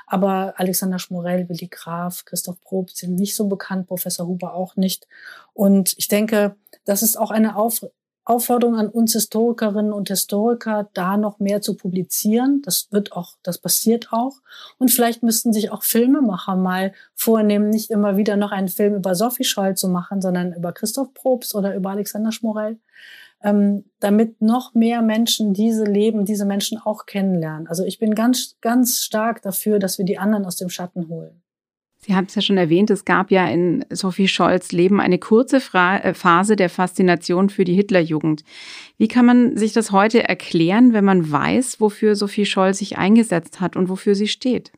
Aber 0.07 0.53
Alexander 0.57 0.99
Schmorell, 0.99 1.49
Willi 1.49 1.67
Graf, 1.67 2.25
Christoph 2.25 2.61
Probst 2.61 2.97
sind 2.97 3.15
nicht 3.15 3.35
so 3.35 3.47
bekannt, 3.47 3.87
Professor 3.87 4.27
Huber 4.27 4.53
auch 4.53 4.75
nicht. 4.75 5.07
Und 5.53 5.95
ich 5.97 6.07
denke, 6.07 6.55
das 6.85 7.01
ist 7.01 7.17
auch 7.17 7.31
eine 7.31 7.55
Auf 7.55 7.83
Aufforderung 8.25 8.75
an 8.75 8.89
uns 8.89 9.13
Historikerinnen 9.13 9.93
und 9.93 10.09
Historiker, 10.09 10.89
da 10.93 11.15
noch 11.15 11.39
mehr 11.39 11.61
zu 11.61 11.77
publizieren. 11.77 12.63
Das 12.65 12.87
wird 12.91 13.11
auch, 13.13 13.35
das 13.43 13.59
passiert 13.59 14.11
auch. 14.11 14.41
Und 14.79 14.89
vielleicht 14.89 15.21
müssten 15.21 15.53
sich 15.53 15.71
auch 15.71 15.83
Filmemacher 15.83 16.55
mal 16.55 16.93
vornehmen, 17.13 17.69
nicht 17.69 17.91
immer 17.91 18.17
wieder 18.17 18.35
noch 18.35 18.51
einen 18.51 18.67
Film 18.67 18.95
über 18.95 19.13
Sophie 19.13 19.43
Scholl 19.43 19.75
zu 19.75 19.87
machen, 19.87 20.21
sondern 20.21 20.53
über 20.53 20.73
Christoph 20.73 21.13
Probst 21.13 21.53
oder 21.53 21.75
über 21.75 21.91
Alexander 21.91 22.31
Schmorell, 22.31 22.79
ähm, 23.43 23.85
damit 23.99 24.41
noch 24.41 24.73
mehr 24.73 25.03
Menschen 25.03 25.53
diese 25.53 25.83
Leben, 25.83 26.25
diese 26.25 26.45
Menschen 26.45 26.79
auch 26.79 27.05
kennenlernen. 27.05 27.67
Also 27.67 27.85
ich 27.85 27.99
bin 27.99 28.15
ganz, 28.15 28.55
ganz 28.59 29.03
stark 29.03 29.43
dafür, 29.43 29.77
dass 29.77 29.99
wir 29.99 30.05
die 30.05 30.17
anderen 30.17 30.45
aus 30.45 30.55
dem 30.55 30.69
Schatten 30.69 31.09
holen. 31.09 31.43
Sie 32.05 32.13
haben 32.13 32.27
es 32.27 32.35
ja 32.35 32.43
schon 32.43 32.57
erwähnt, 32.57 32.91
es 32.91 33.03
gab 33.03 33.31
ja 33.31 33.47
in 33.47 33.83
Sophie 33.89 34.27
Scholls 34.27 34.71
Leben 34.71 35.01
eine 35.01 35.17
kurze 35.17 35.59
Fra 35.59 35.97
äh, 35.97 36.13
Phase 36.13 36.55
der 36.55 36.69
Faszination 36.69 37.49
für 37.49 37.63
die 37.63 37.73
Hitlerjugend. 37.73 38.43
Wie 38.99 39.07
kann 39.07 39.25
man 39.25 39.57
sich 39.57 39.73
das 39.73 39.91
heute 39.91 40.23
erklären, 40.23 40.93
wenn 40.93 41.03
man 41.03 41.31
weiß, 41.31 41.81
wofür 41.81 42.15
Sophie 42.15 42.45
Scholl 42.45 42.75
sich 42.75 42.99
eingesetzt 42.99 43.59
hat 43.59 43.75
und 43.75 43.89
wofür 43.89 44.13
sie 44.13 44.27
steht? 44.27 44.71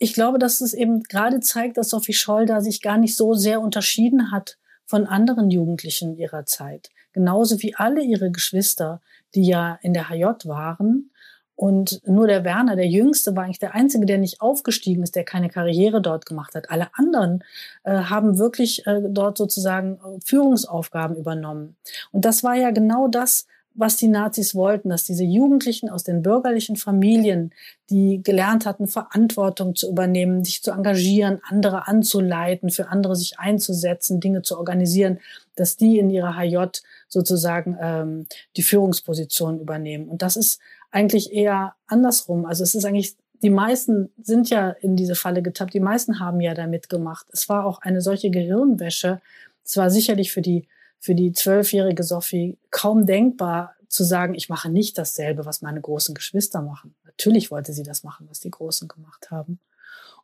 Ich 0.00 0.14
glaube, 0.14 0.40
dass 0.40 0.60
es 0.60 0.74
eben 0.74 1.04
gerade 1.04 1.38
zeigt, 1.38 1.76
dass 1.76 1.90
Sophie 1.90 2.12
Scholl 2.12 2.46
da 2.46 2.60
sich 2.60 2.82
gar 2.82 2.98
nicht 2.98 3.16
so 3.16 3.34
sehr 3.34 3.60
unterschieden 3.60 4.32
hat 4.32 4.58
von 4.84 5.06
anderen 5.06 5.52
Jugendlichen 5.52 6.16
ihrer 6.16 6.44
Zeit. 6.44 6.88
Genauso 7.12 7.62
wie 7.62 7.76
alle 7.76 8.02
ihre 8.02 8.32
Geschwister, 8.32 9.00
die 9.36 9.46
ja 9.46 9.78
in 9.80 9.92
der 9.92 10.08
HJ 10.08 10.48
waren 10.48 11.12
und 11.58 12.00
nur 12.06 12.28
der 12.28 12.44
Werner, 12.44 12.76
der 12.76 12.86
Jüngste, 12.86 13.34
war 13.34 13.42
eigentlich 13.42 13.58
der 13.58 13.74
Einzige, 13.74 14.06
der 14.06 14.18
nicht 14.18 14.40
aufgestiegen 14.40 15.02
ist, 15.02 15.16
der 15.16 15.24
keine 15.24 15.48
Karriere 15.48 16.00
dort 16.00 16.24
gemacht 16.24 16.54
hat. 16.54 16.70
Alle 16.70 16.86
anderen 16.92 17.42
äh, 17.82 17.94
haben 17.94 18.38
wirklich 18.38 18.86
äh, 18.86 19.00
dort 19.08 19.36
sozusagen 19.36 19.94
äh, 19.94 20.20
Führungsaufgaben 20.24 21.16
übernommen. 21.16 21.74
Und 22.12 22.24
das 22.24 22.44
war 22.44 22.54
ja 22.54 22.70
genau 22.70 23.08
das, 23.08 23.46
was 23.74 23.96
die 23.96 24.06
Nazis 24.06 24.54
wollten, 24.54 24.88
dass 24.88 25.02
diese 25.02 25.24
Jugendlichen 25.24 25.88
aus 25.88 26.04
den 26.04 26.22
bürgerlichen 26.22 26.76
Familien, 26.76 27.52
die 27.90 28.22
gelernt 28.22 28.64
hatten, 28.64 28.86
Verantwortung 28.86 29.74
zu 29.74 29.88
übernehmen, 29.88 30.44
sich 30.44 30.62
zu 30.62 30.70
engagieren, 30.70 31.40
andere 31.48 31.88
anzuleiten, 31.88 32.70
für 32.70 32.88
andere 32.88 33.16
sich 33.16 33.40
einzusetzen, 33.40 34.20
Dinge 34.20 34.42
zu 34.42 34.58
organisieren, 34.58 35.18
dass 35.56 35.76
die 35.76 35.98
in 35.98 36.10
ihrer 36.10 36.36
HJ 36.36 36.80
sozusagen 37.08 37.76
ähm, 37.80 38.26
die 38.56 38.62
Führungsposition 38.62 39.58
übernehmen. 39.58 40.08
Und 40.08 40.22
das 40.22 40.36
ist 40.36 40.60
eigentlich 40.90 41.32
eher 41.32 41.74
andersrum. 41.86 42.46
Also 42.46 42.62
es 42.62 42.74
ist 42.74 42.84
eigentlich, 42.84 43.16
die 43.42 43.50
meisten 43.50 44.10
sind 44.22 44.50
ja 44.50 44.70
in 44.70 44.96
diese 44.96 45.14
Falle 45.14 45.42
getappt, 45.42 45.74
die 45.74 45.80
meisten 45.80 46.20
haben 46.20 46.40
ja 46.40 46.54
da 46.54 46.66
mitgemacht. 46.66 47.26
Es 47.32 47.48
war 47.48 47.66
auch 47.66 47.80
eine 47.80 48.00
solche 48.00 48.30
Gehirnwäsche. 48.30 49.20
Es 49.64 49.76
war 49.76 49.90
sicherlich 49.90 50.32
für 50.32 50.42
die, 50.42 50.66
für 50.98 51.14
die 51.14 51.32
zwölfjährige 51.32 52.02
Sophie 52.02 52.58
kaum 52.70 53.06
denkbar 53.06 53.74
zu 53.88 54.04
sagen, 54.04 54.34
ich 54.34 54.48
mache 54.48 54.70
nicht 54.70 54.98
dasselbe, 54.98 55.46
was 55.46 55.62
meine 55.62 55.80
großen 55.80 56.14
Geschwister 56.14 56.62
machen. 56.62 56.94
Natürlich 57.04 57.50
wollte 57.50 57.72
sie 57.72 57.82
das 57.82 58.02
machen, 58.04 58.26
was 58.28 58.40
die 58.40 58.50
Großen 58.50 58.86
gemacht 58.86 59.30
haben. 59.30 59.60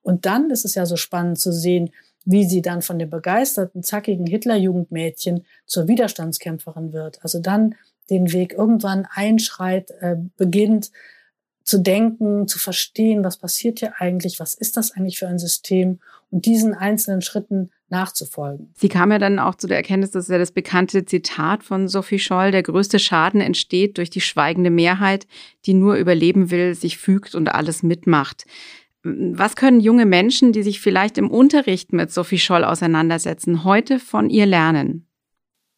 Und 0.02 0.26
dann 0.26 0.50
ist 0.50 0.64
es 0.64 0.74
ja 0.74 0.84
so 0.84 0.96
spannend 0.96 1.38
zu 1.38 1.52
sehen, 1.52 1.90
wie 2.26 2.44
sie 2.44 2.62
dann 2.62 2.82
von 2.82 2.98
dem 2.98 3.10
begeisterten, 3.10 3.82
zackigen 3.82 4.26
Hitlerjugendmädchen 4.26 5.44
zur 5.66 5.88
Widerstandskämpferin 5.88 6.92
wird. 6.92 7.22
Also 7.22 7.38
dann 7.38 7.74
den 8.10 8.32
Weg 8.32 8.52
irgendwann 8.52 9.06
einschreit, 9.10 9.90
äh, 10.00 10.16
beginnt 10.36 10.90
zu 11.64 11.78
denken, 11.78 12.46
zu 12.46 12.58
verstehen, 12.58 13.24
was 13.24 13.38
passiert 13.38 13.78
hier 13.78 13.94
eigentlich, 13.98 14.38
was 14.38 14.54
ist 14.54 14.76
das 14.76 14.92
eigentlich 14.92 15.18
für 15.18 15.28
ein 15.28 15.38
System 15.38 15.98
und 16.30 16.44
diesen 16.44 16.74
einzelnen 16.74 17.22
Schritten 17.22 17.70
nachzufolgen. 17.88 18.70
Sie 18.74 18.88
kam 18.88 19.10
ja 19.10 19.18
dann 19.18 19.38
auch 19.38 19.54
zu 19.54 19.66
der 19.66 19.78
Erkenntnis, 19.78 20.10
dass 20.10 20.28
ja 20.28 20.36
das 20.36 20.52
bekannte 20.52 21.06
Zitat 21.06 21.62
von 21.62 21.88
Sophie 21.88 22.18
Scholl, 22.18 22.50
der 22.50 22.62
größte 22.62 22.98
Schaden 22.98 23.40
entsteht 23.40 23.96
durch 23.96 24.10
die 24.10 24.20
schweigende 24.20 24.70
Mehrheit, 24.70 25.26
die 25.64 25.74
nur 25.74 25.94
überleben 25.94 26.50
will, 26.50 26.74
sich 26.74 26.98
fügt 26.98 27.34
und 27.34 27.48
alles 27.48 27.82
mitmacht. 27.82 28.44
Was 29.02 29.54
können 29.54 29.80
junge 29.80 30.06
Menschen, 30.06 30.52
die 30.52 30.62
sich 30.62 30.80
vielleicht 30.80 31.18
im 31.18 31.30
Unterricht 31.30 31.92
mit 31.92 32.10
Sophie 32.10 32.38
Scholl 32.38 32.64
auseinandersetzen, 32.64 33.64
heute 33.64 33.98
von 33.98 34.28
ihr 34.28 34.46
lernen? 34.46 35.03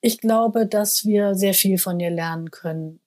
Ich 0.06 0.18
glaube, 0.18 0.66
dass 0.66 1.04
wir 1.04 1.34
sehr 1.34 1.52
viel 1.52 1.78
von 1.78 1.98
ihr 1.98 2.10
lernen 2.10 2.52
können, 2.52 3.00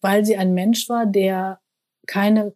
weil 0.00 0.24
sie 0.24 0.36
ein 0.36 0.52
Mensch 0.52 0.88
war, 0.88 1.06
der 1.06 1.60
keine, 2.08 2.54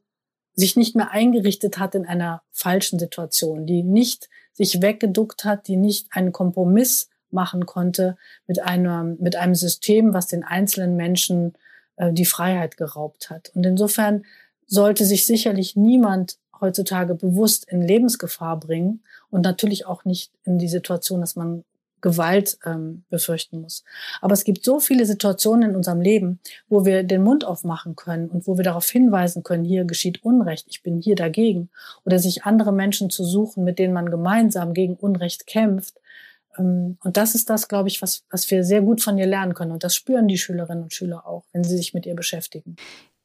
sich 0.52 0.74
nicht 0.74 0.96
mehr 0.96 1.12
eingerichtet 1.12 1.78
hat 1.78 1.94
in 1.94 2.04
einer 2.04 2.42
falschen 2.50 2.98
Situation, 2.98 3.66
die 3.66 3.84
nicht 3.84 4.28
sich 4.52 4.82
weggeduckt 4.82 5.44
hat, 5.44 5.68
die 5.68 5.76
nicht 5.76 6.08
einen 6.10 6.32
Kompromiss 6.32 7.08
machen 7.30 7.66
konnte 7.66 8.16
mit 8.48 8.60
einem, 8.60 9.16
mit 9.20 9.36
einem 9.36 9.54
System, 9.54 10.12
was 10.12 10.26
den 10.26 10.42
einzelnen 10.42 10.96
Menschen 10.96 11.52
äh, 11.94 12.12
die 12.12 12.24
Freiheit 12.24 12.76
geraubt 12.76 13.30
hat. 13.30 13.52
Und 13.54 13.64
insofern 13.64 14.24
sollte 14.66 15.04
sich 15.04 15.24
sicherlich 15.24 15.76
niemand 15.76 16.38
heutzutage 16.60 17.14
bewusst 17.14 17.68
in 17.68 17.80
Lebensgefahr 17.80 18.58
bringen 18.58 19.04
und 19.30 19.42
natürlich 19.42 19.86
auch 19.86 20.04
nicht 20.04 20.32
in 20.42 20.58
die 20.58 20.66
Situation, 20.66 21.20
dass 21.20 21.36
man 21.36 21.62
Gewalt 22.04 22.58
ähm, 22.66 23.04
befürchten 23.08 23.62
muss. 23.62 23.82
Aber 24.20 24.34
es 24.34 24.44
gibt 24.44 24.62
so 24.62 24.78
viele 24.78 25.06
Situationen 25.06 25.70
in 25.70 25.76
unserem 25.76 26.02
Leben, 26.02 26.38
wo 26.68 26.84
wir 26.84 27.02
den 27.02 27.22
Mund 27.22 27.46
aufmachen 27.46 27.96
können 27.96 28.28
und 28.28 28.46
wo 28.46 28.58
wir 28.58 28.62
darauf 28.62 28.86
hinweisen 28.86 29.42
können, 29.42 29.64
hier 29.64 29.86
geschieht 29.86 30.22
Unrecht, 30.22 30.66
ich 30.68 30.82
bin 30.82 31.00
hier 31.00 31.16
dagegen. 31.16 31.70
Oder 32.04 32.18
sich 32.18 32.44
andere 32.44 32.74
Menschen 32.74 33.08
zu 33.08 33.24
suchen, 33.24 33.64
mit 33.64 33.78
denen 33.78 33.94
man 33.94 34.10
gemeinsam 34.10 34.74
gegen 34.74 34.96
Unrecht 34.96 35.46
kämpft. 35.46 35.94
Ähm, 36.58 36.98
und 37.02 37.16
das 37.16 37.34
ist 37.34 37.48
das, 37.48 37.68
glaube 37.68 37.88
ich, 37.88 38.02
was, 38.02 38.26
was 38.30 38.50
wir 38.50 38.64
sehr 38.64 38.82
gut 38.82 39.00
von 39.00 39.16
ihr 39.16 39.26
lernen 39.26 39.54
können. 39.54 39.72
Und 39.72 39.82
das 39.82 39.96
spüren 39.96 40.28
die 40.28 40.36
Schülerinnen 40.36 40.82
und 40.82 40.92
Schüler 40.92 41.26
auch, 41.26 41.44
wenn 41.54 41.64
sie 41.64 41.78
sich 41.78 41.94
mit 41.94 42.04
ihr 42.04 42.14
beschäftigen. 42.14 42.76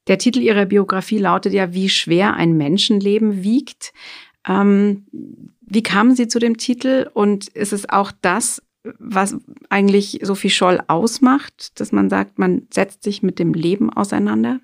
Der 0.08 0.18
Titel 0.18 0.40
ihrer 0.40 0.66
Biografie 0.66 1.20
lautet 1.20 1.52
ja, 1.52 1.74
wie 1.74 1.90
schwer 1.90 2.36
ein 2.36 2.54
Menschenleben 2.54 3.44
wiegt. 3.44 3.92
Ähm, 4.48 5.06
wie 5.60 5.84
kamen 5.84 6.16
Sie 6.16 6.30
zu 6.30 6.40
dem 6.40 6.56
Titel 6.56 7.10
und 7.14 7.50
ist 7.50 7.74
es 7.74 7.90
auch 7.90 8.14
das, 8.22 8.62
was 8.84 9.36
eigentlich 9.70 10.20
Sophie 10.22 10.50
Scholl 10.50 10.82
ausmacht, 10.88 11.80
dass 11.80 11.92
man 11.92 12.10
sagt, 12.10 12.40
man 12.40 12.68
setzt 12.74 13.04
sich 13.04 13.24
mit 13.24 13.40
dem 13.40 13.54
Leben 13.54 13.92
auseinander? 13.92 14.60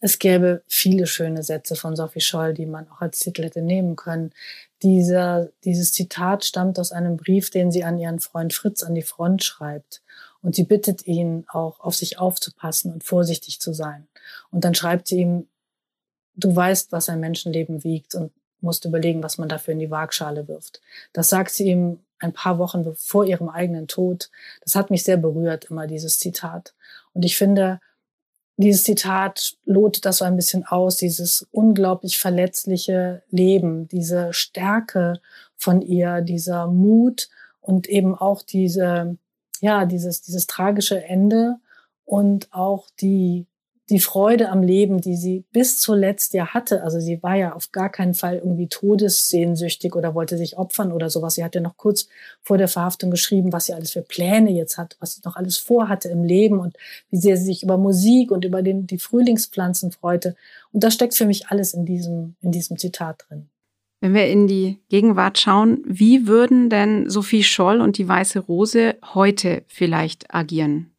Es 0.00 0.18
gäbe 0.18 0.62
viele 0.66 1.06
schöne 1.06 1.42
Sätze 1.42 1.76
von 1.76 1.96
Sophie 1.96 2.20
Scholl, 2.20 2.52
die 2.52 2.66
man 2.66 2.88
auch 2.90 3.00
als 3.00 3.20
Titel 3.20 3.42
hätte 3.42 3.62
nehmen 3.62 3.96
können. 3.96 4.32
Dieser, 4.82 5.48
dieses 5.64 5.92
Zitat 5.92 6.44
stammt 6.44 6.78
aus 6.78 6.92
einem 6.92 7.16
Brief, 7.16 7.48
den 7.48 7.72
sie 7.72 7.84
an 7.84 7.96
ihren 7.96 8.20
Freund 8.20 8.52
Fritz 8.52 8.82
an 8.82 8.94
die 8.94 9.02
Front 9.02 9.42
schreibt. 9.44 10.02
Und 10.42 10.56
sie 10.56 10.64
bittet 10.64 11.06
ihn 11.06 11.46
auch, 11.48 11.80
auf 11.80 11.94
sich 11.94 12.18
aufzupassen 12.18 12.92
und 12.92 13.02
vorsichtig 13.02 13.60
zu 13.60 13.72
sein. 13.72 14.06
Und 14.50 14.64
dann 14.64 14.74
schreibt 14.74 15.08
sie 15.08 15.20
ihm, 15.20 15.48
du 16.36 16.54
weißt, 16.54 16.92
was 16.92 17.08
ein 17.08 17.20
Menschenleben 17.20 17.82
wiegt 17.82 18.14
und 18.14 18.30
musst 18.60 18.84
überlegen, 18.84 19.22
was 19.22 19.38
man 19.38 19.48
dafür 19.48 19.72
in 19.72 19.78
die 19.78 19.90
Waagschale 19.90 20.48
wirft. 20.48 20.82
Das 21.14 21.30
sagt 21.30 21.50
sie 21.50 21.68
ihm 21.68 22.00
ein 22.24 22.32
paar 22.32 22.58
Wochen 22.58 22.94
vor 22.96 23.24
ihrem 23.24 23.48
eigenen 23.48 23.86
Tod. 23.86 24.30
Das 24.62 24.74
hat 24.74 24.90
mich 24.90 25.04
sehr 25.04 25.16
berührt, 25.16 25.66
immer 25.66 25.86
dieses 25.86 26.18
Zitat. 26.18 26.74
Und 27.12 27.24
ich 27.24 27.36
finde, 27.36 27.80
dieses 28.56 28.84
Zitat 28.84 29.56
lotet 29.64 30.04
das 30.04 30.18
so 30.18 30.24
ein 30.24 30.36
bisschen 30.36 30.64
aus, 30.64 30.96
dieses 30.96 31.46
unglaublich 31.50 32.18
verletzliche 32.18 33.22
Leben, 33.30 33.88
diese 33.88 34.32
Stärke 34.32 35.20
von 35.56 35.82
ihr, 35.82 36.20
dieser 36.20 36.66
Mut 36.66 37.28
und 37.60 37.88
eben 37.88 38.14
auch 38.14 38.42
diese, 38.42 39.16
ja, 39.60 39.86
dieses, 39.86 40.22
dieses 40.22 40.46
tragische 40.46 41.02
Ende 41.04 41.56
und 42.04 42.52
auch 42.52 42.88
die 43.00 43.46
die 43.90 44.00
Freude 44.00 44.48
am 44.48 44.62
Leben, 44.62 45.00
die 45.00 45.16
sie 45.16 45.44
bis 45.52 45.78
zuletzt 45.78 46.32
ja 46.32 46.54
hatte. 46.54 46.82
Also 46.82 47.00
sie 47.00 47.22
war 47.22 47.34
ja 47.34 47.52
auf 47.52 47.70
gar 47.70 47.90
keinen 47.90 48.14
Fall 48.14 48.36
irgendwie 48.36 48.68
todessehnsüchtig 48.68 49.94
oder 49.94 50.14
wollte 50.14 50.38
sich 50.38 50.56
opfern 50.56 50.90
oder 50.90 51.10
sowas. 51.10 51.34
Sie 51.34 51.44
hat 51.44 51.54
ja 51.54 51.60
noch 51.60 51.76
kurz 51.76 52.08
vor 52.42 52.56
der 52.56 52.68
Verhaftung 52.68 53.10
geschrieben, 53.10 53.52
was 53.52 53.66
sie 53.66 53.74
alles 53.74 53.90
für 53.90 54.00
Pläne 54.00 54.50
jetzt 54.52 54.78
hat, 54.78 54.96
was 55.00 55.14
sie 55.14 55.20
noch 55.24 55.36
alles 55.36 55.58
vorhatte 55.58 56.08
im 56.08 56.24
Leben 56.24 56.60
und 56.60 56.76
wie 57.10 57.18
sehr 57.18 57.36
sie 57.36 57.44
sich 57.44 57.62
über 57.62 57.76
Musik 57.76 58.30
und 58.30 58.46
über 58.46 58.62
den, 58.62 58.86
die 58.86 58.98
Frühlingspflanzen 58.98 59.92
freute. 59.92 60.34
Und 60.72 60.82
das 60.82 60.94
steckt 60.94 61.14
für 61.14 61.26
mich 61.26 61.48
alles 61.48 61.74
in 61.74 61.84
diesem, 61.84 62.36
in 62.40 62.52
diesem 62.52 62.78
Zitat 62.78 63.26
drin. 63.28 63.50
Wenn 64.00 64.14
wir 64.14 64.26
in 64.28 64.46
die 64.46 64.80
Gegenwart 64.88 65.38
schauen, 65.38 65.82
wie 65.86 66.26
würden 66.26 66.70
denn 66.70 67.08
Sophie 67.08 67.42
Scholl 67.42 67.80
und 67.80 67.98
die 67.98 68.08
Weiße 68.08 68.38
Rose 68.38 68.96
heute 69.14 69.62
vielleicht 69.66 70.34
agieren? 70.34 70.93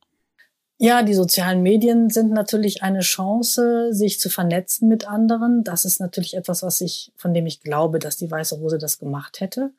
Ja, 0.77 1.03
die 1.03 1.13
sozialen 1.13 1.63
Medien 1.63 2.09
sind 2.09 2.31
natürlich 2.31 2.83
eine 2.83 2.99
Chance, 2.99 3.93
sich 3.93 4.19
zu 4.19 4.29
vernetzen 4.29 4.89
mit 4.89 5.07
anderen. 5.07 5.63
Das 5.63 5.85
ist 5.85 6.01
natürlich 6.01 6.35
etwas, 6.35 6.63
was 6.63 6.81
ich, 6.81 7.13
von 7.15 7.33
dem 7.33 7.45
ich 7.45 7.61
glaube, 7.61 7.97
dass 7.97 8.17
die 8.17 8.29
Weiße 8.29 8.55
Rose 8.55 8.77
das 8.77 8.99
gemacht 8.99 9.39
hätte, 9.39 9.71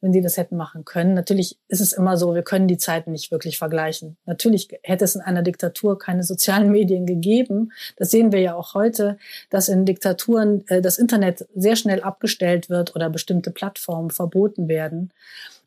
wenn 0.00 0.14
sie 0.14 0.22
das 0.22 0.38
hätten 0.38 0.56
machen 0.56 0.86
können. 0.86 1.12
Natürlich 1.12 1.58
ist 1.68 1.82
es 1.82 1.92
immer 1.92 2.16
so, 2.16 2.34
wir 2.34 2.44
können 2.44 2.66
die 2.66 2.78
Zeiten 2.78 3.12
nicht 3.12 3.30
wirklich 3.30 3.58
vergleichen. 3.58 4.16
Natürlich 4.24 4.68
hätte 4.82 5.04
es 5.04 5.16
in 5.16 5.20
einer 5.20 5.42
Diktatur 5.42 5.98
keine 5.98 6.22
sozialen 6.22 6.72
Medien 6.72 7.04
gegeben. 7.04 7.70
Das 7.98 8.10
sehen 8.10 8.32
wir 8.32 8.40
ja 8.40 8.54
auch 8.54 8.72
heute, 8.72 9.18
dass 9.50 9.68
in 9.68 9.84
Diktaturen 9.84 10.66
äh, 10.68 10.80
das 10.80 10.96
Internet 10.96 11.46
sehr 11.54 11.76
schnell 11.76 12.00
abgestellt 12.00 12.70
wird 12.70 12.96
oder 12.96 13.10
bestimmte 13.10 13.50
Plattformen 13.50 14.10
verboten 14.10 14.66
werden 14.66 15.12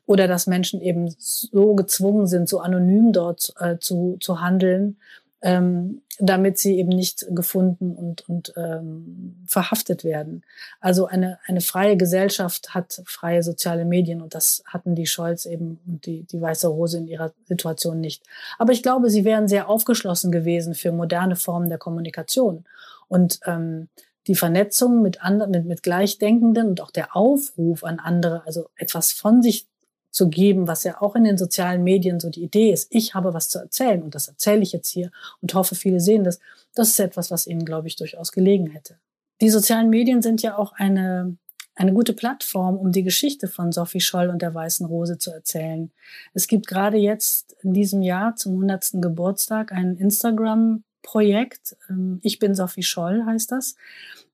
oder 0.06 0.26
dass 0.28 0.46
Menschen 0.46 0.80
eben 0.80 1.14
so 1.18 1.74
gezwungen 1.74 2.26
sind, 2.26 2.48
so 2.48 2.60
anonym 2.60 3.12
dort 3.12 3.52
äh, 3.58 3.78
zu, 3.78 4.16
zu 4.20 4.40
handeln, 4.40 4.96
ähm, 5.42 6.02
damit 6.18 6.58
sie 6.58 6.78
eben 6.78 6.90
nicht 6.90 7.26
gefunden 7.30 7.96
und, 7.96 8.28
und 8.28 8.52
ähm, 8.56 9.44
verhaftet 9.46 10.04
werden. 10.04 10.44
Also 10.80 11.06
eine, 11.06 11.38
eine 11.46 11.60
freie 11.60 11.96
Gesellschaft 11.96 12.74
hat 12.74 13.02
freie 13.06 13.42
soziale 13.42 13.84
Medien 13.84 14.22
und 14.22 14.34
das 14.34 14.62
hatten 14.66 14.94
die 14.94 15.06
Scholz 15.06 15.46
eben 15.46 15.80
und 15.86 16.06
die, 16.06 16.22
die 16.24 16.40
Weiße 16.40 16.68
Rose 16.68 16.98
in 16.98 17.08
ihrer 17.08 17.32
Situation 17.46 18.00
nicht. 18.00 18.22
Aber 18.58 18.72
ich 18.72 18.82
glaube, 18.82 19.10
sie 19.10 19.24
wären 19.24 19.48
sehr 19.48 19.68
aufgeschlossen 19.68 20.30
gewesen 20.30 20.74
für 20.74 20.92
moderne 20.92 21.34
Formen 21.34 21.68
der 21.68 21.78
Kommunikation. 21.78 22.64
Und 23.08 23.40
ähm, 23.44 23.88
die 24.28 24.36
Vernetzung 24.36 25.02
mit 25.02 25.24
anderen, 25.24 25.50
mit, 25.50 25.64
mit 25.64 25.82
Gleichdenkenden 25.82 26.68
und 26.68 26.80
auch 26.80 26.92
der 26.92 27.16
Aufruf 27.16 27.82
an 27.82 27.98
andere, 27.98 28.46
also 28.46 28.68
etwas 28.76 29.10
von 29.10 29.42
sich 29.42 29.66
zu 30.12 30.28
geben, 30.28 30.68
was 30.68 30.84
ja 30.84 31.00
auch 31.00 31.16
in 31.16 31.24
den 31.24 31.38
sozialen 31.38 31.82
Medien 31.82 32.20
so 32.20 32.28
die 32.28 32.44
Idee 32.44 32.70
ist. 32.70 32.94
Ich 32.94 33.14
habe 33.14 33.34
was 33.34 33.48
zu 33.48 33.58
erzählen 33.58 34.02
und 34.02 34.14
das 34.14 34.28
erzähle 34.28 34.60
ich 34.60 34.72
jetzt 34.72 34.90
hier 34.90 35.10
und 35.40 35.54
hoffe, 35.54 35.74
viele 35.74 36.00
sehen 36.00 36.22
das. 36.22 36.38
Das 36.74 36.90
ist 36.90 37.00
etwas, 37.00 37.30
was 37.30 37.46
ihnen, 37.46 37.64
glaube 37.64 37.88
ich, 37.88 37.96
durchaus 37.96 38.30
gelegen 38.30 38.68
hätte. 38.68 38.96
Die 39.40 39.48
sozialen 39.48 39.88
Medien 39.88 40.22
sind 40.22 40.42
ja 40.42 40.56
auch 40.56 40.72
eine, 40.74 41.36
eine 41.74 41.94
gute 41.94 42.12
Plattform, 42.12 42.76
um 42.76 42.92
die 42.92 43.02
Geschichte 43.02 43.48
von 43.48 43.72
Sophie 43.72 44.00
Scholl 44.00 44.28
und 44.28 44.42
der 44.42 44.54
Weißen 44.54 44.86
Rose 44.86 45.16
zu 45.16 45.32
erzählen. 45.32 45.90
Es 46.34 46.46
gibt 46.46 46.66
gerade 46.66 46.98
jetzt 46.98 47.56
in 47.62 47.72
diesem 47.72 48.02
Jahr 48.02 48.36
zum 48.36 48.52
100. 48.52 49.00
Geburtstag 49.00 49.72
ein 49.72 49.96
Instagram-Projekt. 49.96 51.76
Ähm, 51.88 52.20
ich 52.22 52.38
bin 52.38 52.54
Sophie 52.54 52.82
Scholl 52.82 53.24
heißt 53.24 53.50
das. 53.50 53.76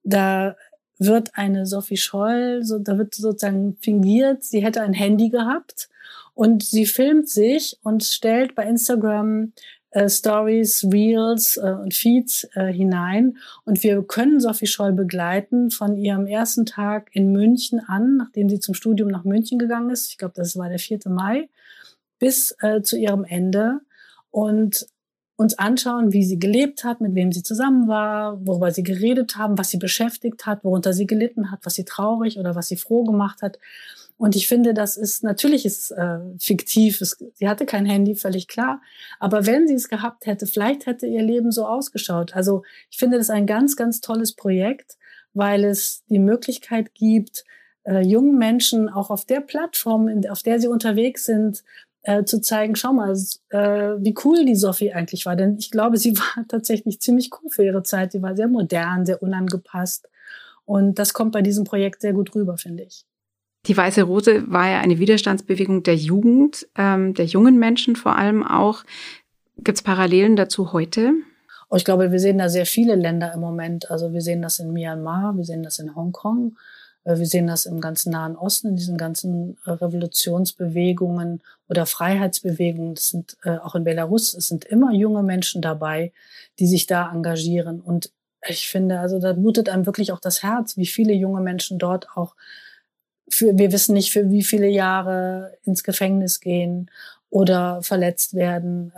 Da 0.03 0.55
wird 0.99 1.31
eine 1.33 1.65
Sophie 1.65 1.97
Scholl, 1.97 2.59
so, 2.63 2.77
da 2.77 2.97
wird 2.97 3.15
sozusagen 3.15 3.77
fingiert, 3.81 4.43
sie 4.43 4.63
hätte 4.63 4.81
ein 4.81 4.93
Handy 4.93 5.29
gehabt 5.29 5.89
und 6.33 6.63
sie 6.63 6.85
filmt 6.85 7.29
sich 7.29 7.77
und 7.83 8.03
stellt 8.03 8.53
bei 8.53 8.65
Instagram 8.65 9.53
äh, 9.91 10.07
Stories, 10.07 10.85
Reels 10.91 11.57
äh, 11.57 11.71
und 11.71 11.93
Feeds 11.93 12.47
äh, 12.53 12.71
hinein. 12.71 13.37
Und 13.65 13.81
wir 13.81 14.03
können 14.03 14.39
Sophie 14.39 14.67
Scholl 14.67 14.93
begleiten 14.93 15.71
von 15.71 15.97
ihrem 15.97 16.27
ersten 16.27 16.65
Tag 16.65 17.09
in 17.13 17.31
München 17.31 17.79
an, 17.79 18.17
nachdem 18.17 18.49
sie 18.49 18.59
zum 18.59 18.75
Studium 18.75 19.09
nach 19.09 19.23
München 19.23 19.57
gegangen 19.57 19.89
ist. 19.89 20.11
Ich 20.11 20.17
glaube, 20.17 20.35
das 20.35 20.57
war 20.57 20.69
der 20.69 20.79
4. 20.79 20.99
Mai, 21.05 21.49
bis 22.19 22.55
äh, 22.61 22.81
zu 22.81 22.97
ihrem 22.97 23.23
Ende. 23.23 23.79
Und 24.31 24.85
uns 25.39 25.57
anschauen, 25.57 26.11
wie 26.11 26.25
sie 26.25 26.37
gelebt 26.37 26.83
hat, 26.83 26.99
mit 26.99 27.15
wem 27.15 27.31
sie 27.31 27.43
zusammen 27.43 27.87
war, 27.87 28.45
worüber 28.45 28.71
sie 28.71 28.83
geredet 28.83 29.37
haben, 29.37 29.57
was 29.57 29.69
sie 29.69 29.77
beschäftigt 29.77 30.45
hat, 30.45 30.65
worunter 30.65 30.91
sie 30.91 31.07
gelitten 31.07 31.49
hat, 31.49 31.61
was 31.63 31.75
sie 31.75 31.85
traurig 31.85 32.37
oder 32.37 32.55
was 32.55 32.67
sie 32.67 32.75
froh 32.75 33.05
gemacht 33.05 33.41
hat. 33.41 33.57
Und 34.17 34.35
ich 34.35 34.49
finde, 34.49 34.73
das 34.73 34.97
ist 34.97 35.23
natürlich 35.23 35.65
ist 35.65 35.91
äh, 35.91 36.19
fiktiv. 36.39 36.99
Es, 36.99 37.17
sie 37.35 37.47
hatte 37.47 37.65
kein 37.65 37.85
Handy, 37.85 38.15
völlig 38.15 38.49
klar. 38.49 38.81
Aber 39.17 39.45
wenn 39.45 39.65
sie 39.65 39.75
es 39.75 39.87
gehabt 39.87 40.25
hätte, 40.25 40.45
vielleicht 40.45 40.87
hätte 40.87 41.07
ihr 41.07 41.23
Leben 41.23 41.53
so 41.53 41.65
ausgeschaut. 41.65 42.35
Also 42.35 42.63
ich 42.91 42.97
finde 42.97 43.17
das 43.17 43.29
ein 43.29 43.47
ganz, 43.47 43.77
ganz 43.77 44.01
tolles 44.01 44.33
Projekt, 44.33 44.97
weil 45.33 45.63
es 45.63 46.03
die 46.09 46.19
Möglichkeit 46.19 46.93
gibt, 46.93 47.45
äh, 47.85 48.01
jungen 48.01 48.37
Menschen 48.37 48.89
auch 48.89 49.09
auf 49.09 49.23
der 49.23 49.39
Plattform, 49.39 50.09
auf 50.29 50.43
der 50.43 50.59
sie 50.59 50.67
unterwegs 50.67 51.23
sind, 51.23 51.63
äh, 52.03 52.23
zu 52.23 52.41
zeigen, 52.41 52.75
schau 52.75 52.93
mal, 52.93 53.11
äh, 53.49 53.57
wie 53.99 54.15
cool 54.23 54.45
die 54.45 54.55
Sophie 54.55 54.93
eigentlich 54.93 55.25
war. 55.25 55.35
Denn 55.35 55.57
ich 55.57 55.71
glaube, 55.71 55.97
sie 55.97 56.17
war 56.17 56.45
tatsächlich 56.47 56.99
ziemlich 56.99 57.29
cool 57.33 57.49
für 57.49 57.63
ihre 57.63 57.83
Zeit. 57.83 58.11
Sie 58.11 58.21
war 58.21 58.35
sehr 58.35 58.47
modern, 58.47 59.05
sehr 59.05 59.21
unangepasst. 59.21 60.07
Und 60.65 60.99
das 60.99 61.13
kommt 61.13 61.31
bei 61.31 61.41
diesem 61.41 61.63
Projekt 61.63 62.01
sehr 62.01 62.13
gut 62.13 62.35
rüber, 62.35 62.57
finde 62.57 62.83
ich. 62.83 63.05
Die 63.65 63.75
Weiße 63.75 64.03
Rose 64.03 64.43
war 64.47 64.69
ja 64.69 64.79
eine 64.79 64.99
Widerstandsbewegung 64.99 65.83
der 65.83 65.95
Jugend, 65.95 66.67
ähm, 66.77 67.13
der 67.13 67.25
jungen 67.25 67.57
Menschen 67.57 67.95
vor 67.95 68.15
allem 68.15 68.45
auch. 68.45 68.83
Gibt 69.57 69.77
es 69.77 69.81
Parallelen 69.81 70.35
dazu 70.35 70.71
heute? 70.71 71.13
Oh, 71.69 71.75
ich 71.75 71.85
glaube, 71.85 72.11
wir 72.11 72.19
sehen 72.19 72.37
da 72.37 72.49
sehr 72.49 72.65
viele 72.65 72.95
Länder 72.95 73.33
im 73.33 73.41
Moment. 73.41 73.91
Also 73.91 74.13
wir 74.13 74.21
sehen 74.21 74.41
das 74.41 74.59
in 74.59 74.71
Myanmar, 74.71 75.35
wir 75.35 75.43
sehen 75.43 75.61
das 75.61 75.79
in 75.79 75.95
Hongkong, 75.95 76.55
wir 77.05 77.25
sehen 77.25 77.47
das 77.47 77.65
im 77.65 77.81
ganzen 77.81 78.11
Nahen 78.11 78.35
Osten, 78.35 78.69
in 78.69 78.75
diesen 78.75 78.97
ganzen 78.97 79.57
äh, 79.65 79.71
Revolutionsbewegungen 79.71 81.41
oder 81.67 81.85
Freiheitsbewegungen. 81.85 82.95
Das 82.95 83.09
sind 83.09 83.37
äh, 83.43 83.57
auch 83.57 83.75
in 83.75 83.83
Belarus, 83.83 84.33
es 84.33 84.47
sind 84.47 84.65
immer 84.65 84.93
junge 84.93 85.23
Menschen 85.23 85.61
dabei, 85.61 86.11
die 86.59 86.67
sich 86.67 86.87
da 86.87 87.11
engagieren. 87.11 87.79
Und 87.81 88.11
ich 88.47 88.69
finde, 88.69 88.99
also 88.99 89.19
da 89.19 89.33
blutet 89.33 89.69
einem 89.69 89.85
wirklich 89.85 90.11
auch 90.11 90.19
das 90.19 90.43
Herz, 90.43 90.77
wie 90.77 90.85
viele 90.85 91.13
junge 91.13 91.41
Menschen 91.41 91.79
dort 91.79 92.07
auch 92.15 92.35
für, 93.29 93.57
wir 93.57 93.71
wissen 93.71 93.93
nicht, 93.93 94.11
für 94.11 94.31
wie 94.31 94.43
viele 94.43 94.67
Jahre 94.67 95.57
ins 95.63 95.83
Gefängnis 95.83 96.39
gehen 96.39 96.89
oder 97.29 97.81
verletzt 97.83 98.33
werden. 98.33 98.91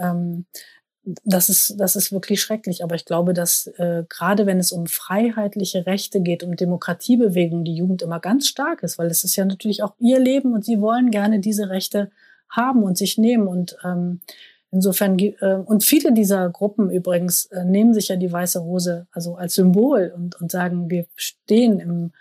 Das 1.04 1.50
ist, 1.50 1.80
das 1.80 1.96
ist 1.96 2.12
wirklich 2.12 2.42
schrecklich. 2.42 2.84
Aber 2.84 2.96
ich 2.96 3.06
glaube, 3.06 3.34
dass 3.34 3.68
äh, 3.78 4.04
gerade 4.08 4.46
wenn 4.46 4.60
es 4.60 4.72
um 4.72 4.86
freiheitliche 4.86 5.86
Rechte 5.86 6.22
geht, 6.22 6.44
um 6.44 6.56
Demokratiebewegungen, 6.56 7.66
die 7.66 7.76
Jugend 7.76 8.04
immer 8.04 8.20
ganz 8.20 8.48
stark 8.48 8.84
ist, 8.84 9.00
weil 9.00 9.08
es 9.08 9.24
ist 9.24 9.36
ja 9.36 9.46
natürlich 9.46 9.82
auch 9.82 9.96
ihr 9.98 10.20
Leben 10.20 10.54
und 10.54 10.64
sie 10.64 10.80
wollen 10.80 11.10
gerne 11.10 11.40
diese 11.40 11.70
Rechte 11.70 12.12
haben 12.50 12.84
und 12.84 12.98
sich 12.98 13.18
nehmen. 13.18 13.48
Und 13.48 13.78
ähm, 13.84 14.22
insofern, 14.70 15.18
äh, 15.18 15.34
und 15.66 15.84
viele 15.84 16.14
dieser 16.14 16.50
Gruppen 16.50 16.92
übrigens 16.92 17.46
äh, 17.46 17.66
nehmen 17.66 17.96
sich 17.96 18.10
ja 18.10 18.16
die 18.16 18.32
weiße 18.32 18.60
Rose 18.60 19.08
also 19.12 19.36
als 19.36 19.56
Symbol 19.56 20.14
und, 20.16 20.40
und 20.40 20.52
sagen, 20.52 20.90
wir 20.92 21.06
stehen 21.16 21.80
im, 21.80 22.12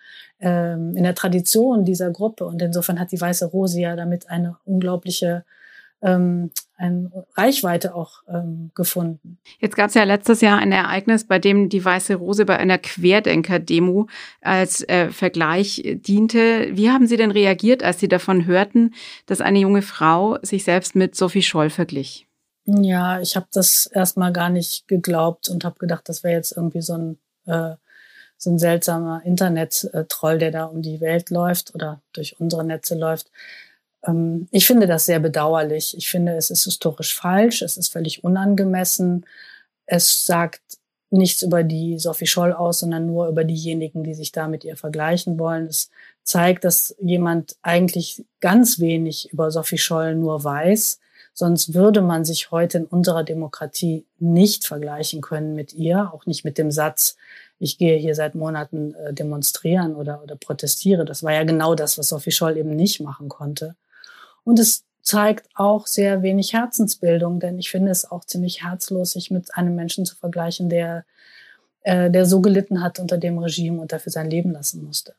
ähm, 0.40 0.96
in 0.96 1.04
der 1.04 1.14
Tradition 1.14 1.84
dieser 1.84 2.10
Gruppe. 2.10 2.46
Und 2.46 2.62
insofern 2.62 2.98
hat 2.98 3.12
die 3.12 3.20
weiße 3.20 3.44
Rose 3.46 3.78
ja 3.78 3.94
damit 3.94 4.30
eine 4.30 4.56
unglaubliche 4.64 5.44
ähm, 6.02 6.50
eine 6.76 7.26
Reichweite 7.36 7.94
auch 7.94 8.22
ähm, 8.28 8.70
gefunden. 8.74 9.38
Jetzt 9.58 9.76
gab 9.76 9.88
es 9.88 9.94
ja 9.94 10.04
letztes 10.04 10.40
Jahr 10.40 10.58
ein 10.58 10.72
Ereignis, 10.72 11.26
bei 11.26 11.38
dem 11.38 11.68
die 11.68 11.84
Weiße 11.84 12.14
Rose 12.14 12.46
bei 12.46 12.58
einer 12.58 12.78
Querdenker-Demo 12.78 14.08
als 14.40 14.86
äh, 14.88 15.10
Vergleich 15.10 15.82
diente. 15.84 16.68
Wie 16.72 16.90
haben 16.90 17.06
Sie 17.06 17.16
denn 17.16 17.30
reagiert, 17.30 17.82
als 17.82 18.00
Sie 18.00 18.08
davon 18.08 18.46
hörten, 18.46 18.94
dass 19.26 19.40
eine 19.40 19.58
junge 19.58 19.82
Frau 19.82 20.38
sich 20.42 20.64
selbst 20.64 20.94
mit 20.94 21.14
Sophie 21.14 21.42
Scholl 21.42 21.70
verglich? 21.70 22.26
Ja, 22.64 23.20
ich 23.20 23.36
habe 23.36 23.46
das 23.52 23.86
erstmal 23.86 24.32
gar 24.32 24.48
nicht 24.48 24.88
geglaubt 24.88 25.48
und 25.48 25.64
habe 25.64 25.78
gedacht, 25.78 26.08
das 26.08 26.24
wäre 26.24 26.34
jetzt 26.34 26.56
irgendwie 26.56 26.82
so 26.82 26.94
ein 26.94 27.18
äh, 27.46 27.74
so 28.40 28.50
ein 28.50 28.58
seltsamer 28.58 29.22
Internet-Troll, 29.24 30.38
der 30.38 30.50
da 30.50 30.64
um 30.64 30.80
die 30.80 31.02
Welt 31.02 31.28
läuft 31.28 31.74
oder 31.74 32.00
durch 32.14 32.40
unsere 32.40 32.64
Netze 32.64 32.94
läuft. 32.94 33.30
Ähm, 34.06 34.48
ich 34.50 34.66
finde 34.66 34.86
das 34.86 35.06
sehr 35.06 35.20
bedauerlich. 35.20 35.96
Ich 35.96 36.08
finde, 36.08 36.34
es 36.36 36.50
ist 36.50 36.64
historisch 36.64 37.14
falsch, 37.14 37.62
es 37.62 37.76
ist 37.76 37.92
völlig 37.92 38.24
unangemessen. 38.24 39.26
Es 39.86 40.26
sagt 40.26 40.60
nichts 41.10 41.42
über 41.42 41.64
die 41.64 41.98
Sophie 41.98 42.26
Scholl 42.26 42.52
aus, 42.52 42.80
sondern 42.80 43.06
nur 43.06 43.28
über 43.28 43.44
diejenigen, 43.44 44.04
die 44.04 44.14
sich 44.14 44.32
da 44.32 44.46
mit 44.48 44.64
ihr 44.64 44.76
vergleichen 44.76 45.38
wollen. 45.38 45.66
Es 45.66 45.90
zeigt, 46.22 46.64
dass 46.64 46.94
jemand 47.00 47.56
eigentlich 47.62 48.24
ganz 48.40 48.78
wenig 48.78 49.32
über 49.32 49.50
Sophie 49.50 49.78
Scholl 49.78 50.14
nur 50.14 50.44
weiß. 50.44 51.00
Sonst 51.34 51.74
würde 51.74 52.00
man 52.02 52.24
sich 52.24 52.50
heute 52.50 52.78
in 52.78 52.84
unserer 52.84 53.24
Demokratie 53.24 54.04
nicht 54.18 54.66
vergleichen 54.66 55.20
können 55.20 55.54
mit 55.54 55.72
ihr, 55.72 56.12
auch 56.12 56.26
nicht 56.26 56.44
mit 56.44 56.58
dem 56.58 56.70
Satz, 56.70 57.16
ich 57.58 57.76
gehe 57.76 57.96
hier 57.98 58.14
seit 58.14 58.34
Monaten 58.34 58.94
äh, 58.94 59.12
demonstrieren 59.12 59.94
oder, 59.94 60.22
oder 60.22 60.34
protestiere. 60.34 61.04
Das 61.04 61.22
war 61.22 61.32
ja 61.32 61.44
genau 61.44 61.74
das, 61.74 61.98
was 61.98 62.08
Sophie 62.08 62.30
Scholl 62.30 62.56
eben 62.56 62.74
nicht 62.74 63.00
machen 63.00 63.28
konnte. 63.28 63.76
Und 64.50 64.58
es 64.58 64.84
zeigt 65.00 65.48
auch 65.54 65.86
sehr 65.86 66.22
wenig 66.22 66.54
Herzensbildung, 66.54 67.38
denn 67.38 67.56
ich 67.58 67.70
finde 67.70 67.92
es 67.92 68.10
auch 68.10 68.24
ziemlich 68.24 68.64
herzlos, 68.64 69.12
sich 69.12 69.30
mit 69.30 69.54
einem 69.54 69.76
Menschen 69.76 70.04
zu 70.04 70.16
vergleichen, 70.16 70.68
der 70.68 71.04
äh, 71.82 72.10
der 72.10 72.26
so 72.26 72.40
gelitten 72.40 72.82
hat 72.82 72.98
unter 72.98 73.16
dem 73.16 73.38
Regime 73.38 73.80
und 73.80 73.92
dafür 73.92 74.10
sein 74.10 74.28
Leben 74.28 74.50
lassen 74.50 74.84
musste. 74.84 75.14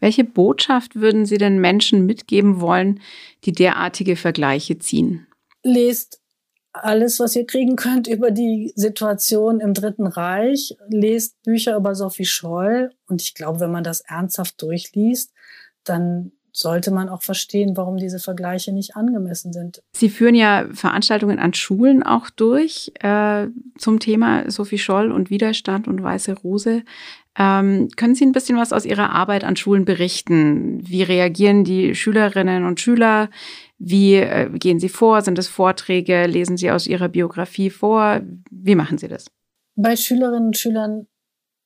Welche 0.00 0.24
Botschaft 0.24 0.96
würden 0.96 1.26
Sie 1.26 1.38
den 1.38 1.60
Menschen 1.60 2.06
mitgeben 2.06 2.60
wollen, 2.60 3.00
die 3.44 3.52
derartige 3.52 4.16
Vergleiche 4.16 4.80
ziehen? 4.80 5.28
Lest 5.62 6.20
alles, 6.72 7.20
was 7.20 7.36
ihr 7.36 7.46
kriegen 7.46 7.76
könnt 7.76 8.08
über 8.08 8.32
die 8.32 8.72
Situation 8.74 9.60
im 9.60 9.74
Dritten 9.74 10.08
Reich. 10.08 10.76
Lest 10.88 11.40
Bücher 11.44 11.76
über 11.76 11.94
Sophie 11.94 12.24
Scholl. 12.24 12.90
Und 13.06 13.22
ich 13.22 13.34
glaube, 13.34 13.60
wenn 13.60 13.70
man 13.70 13.84
das 13.84 14.00
ernsthaft 14.00 14.60
durchliest, 14.60 15.32
dann 15.84 16.32
sollte 16.52 16.90
man 16.90 17.08
auch 17.08 17.22
verstehen, 17.22 17.76
warum 17.76 17.96
diese 17.96 18.18
Vergleiche 18.18 18.72
nicht 18.72 18.94
angemessen 18.94 19.52
sind. 19.52 19.82
Sie 19.92 20.10
führen 20.10 20.34
ja 20.34 20.66
Veranstaltungen 20.72 21.38
an 21.38 21.54
Schulen 21.54 22.02
auch 22.02 22.28
durch 22.28 22.92
äh, 23.00 23.48
zum 23.78 23.98
Thema 23.98 24.50
Sophie 24.50 24.78
Scholl 24.78 25.10
und 25.10 25.30
Widerstand 25.30 25.88
und 25.88 26.02
Weiße 26.02 26.34
Rose. 26.34 26.82
Ähm, 27.38 27.88
können 27.96 28.14
Sie 28.14 28.26
ein 28.26 28.32
bisschen 28.32 28.58
was 28.58 28.74
aus 28.74 28.84
Ihrer 28.84 29.10
Arbeit 29.10 29.44
an 29.44 29.56
Schulen 29.56 29.86
berichten? 29.86 30.86
Wie 30.86 31.02
reagieren 31.02 31.64
die 31.64 31.94
Schülerinnen 31.94 32.66
und 32.66 32.78
Schüler? 32.80 33.30
Wie 33.78 34.16
äh, 34.16 34.50
gehen 34.50 34.78
Sie 34.78 34.90
vor? 34.90 35.22
Sind 35.22 35.38
es 35.38 35.48
Vorträge? 35.48 36.26
Lesen 36.26 36.58
Sie 36.58 36.70
aus 36.70 36.86
Ihrer 36.86 37.08
Biografie 37.08 37.70
vor? 37.70 38.20
Wie 38.50 38.74
machen 38.74 38.98
Sie 38.98 39.08
das? 39.08 39.26
Bei 39.74 39.96
Schülerinnen 39.96 40.48
und 40.48 40.58
Schülern 40.58 41.06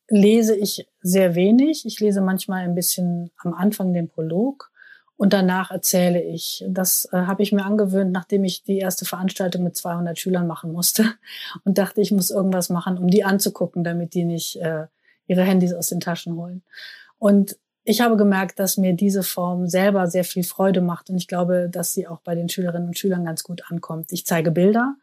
lese 0.09 0.55
ich 0.55 0.87
sehr 1.01 1.35
wenig. 1.35 1.85
Ich 1.85 1.99
lese 1.99 2.21
manchmal 2.21 2.63
ein 2.63 2.77
bisschen 2.77 3.33
am 3.43 3.53
Anfang 3.53 3.93
den 3.93 4.09
Prolog 4.09 4.71
und 5.17 5.33
danach 5.33 5.71
erzähle 5.71 6.23
ich. 6.23 6.65
Das 6.69 7.09
äh, 7.13 7.17
habe 7.17 7.43
ich 7.43 7.53
mir 7.53 7.65
angewöhnt, 7.65 8.13
nachdem 8.13 8.45
ich 8.45 8.65
die 8.65 8.79
erste 8.79 9.05
Veranstaltung 9.05 9.63
mit 9.63 9.77
200 9.77 10.19
Schülern 10.19 10.47
machen 10.47 10.73
musste 10.73 11.05
und 11.65 11.79
dachte, 11.79 12.01
ich 12.01 12.13
muss 12.13 12.31
irgendwas 12.31 12.69
machen, 12.69 12.99
um 12.99 13.09
die 13.09 13.25
anzugucken, 13.25 13.85
damit 13.85 14.15
die 14.15 14.25
nicht 14.25 14.57
äh, 14.57 14.87
ihre 15.27 15.43
Handys 15.43 15.73
aus 15.73 15.89
den 15.89 16.01
Taschen 16.01 16.37
holen. 16.37 16.63
Und 17.19 17.57
ich 17.89 18.01
habe 18.01 18.17
gemerkt, 18.17 18.59
dass 18.59 18.77
mir 18.77 18.95
diese 18.95 19.23
Form 19.23 19.69
selber 19.69 20.09
sehr 20.09 20.25
viel 20.25 20.43
Freude 20.43 20.81
macht 20.81 21.09
und 21.09 21.17
ich 21.17 21.29
glaube, 21.29 21.69
dass 21.71 21.93
sie 21.93 22.09
auch 22.09 22.21
bei 22.21 22.35
den 22.35 22.49
Schülerinnen 22.49 22.89
und 22.89 22.99
Schülern 22.99 23.25
ganz 23.25 23.45
gut 23.45 23.63
ankommt. 23.71 24.13
Ich 24.13 24.27
zeige 24.27 24.51
Bilder, 24.51 24.97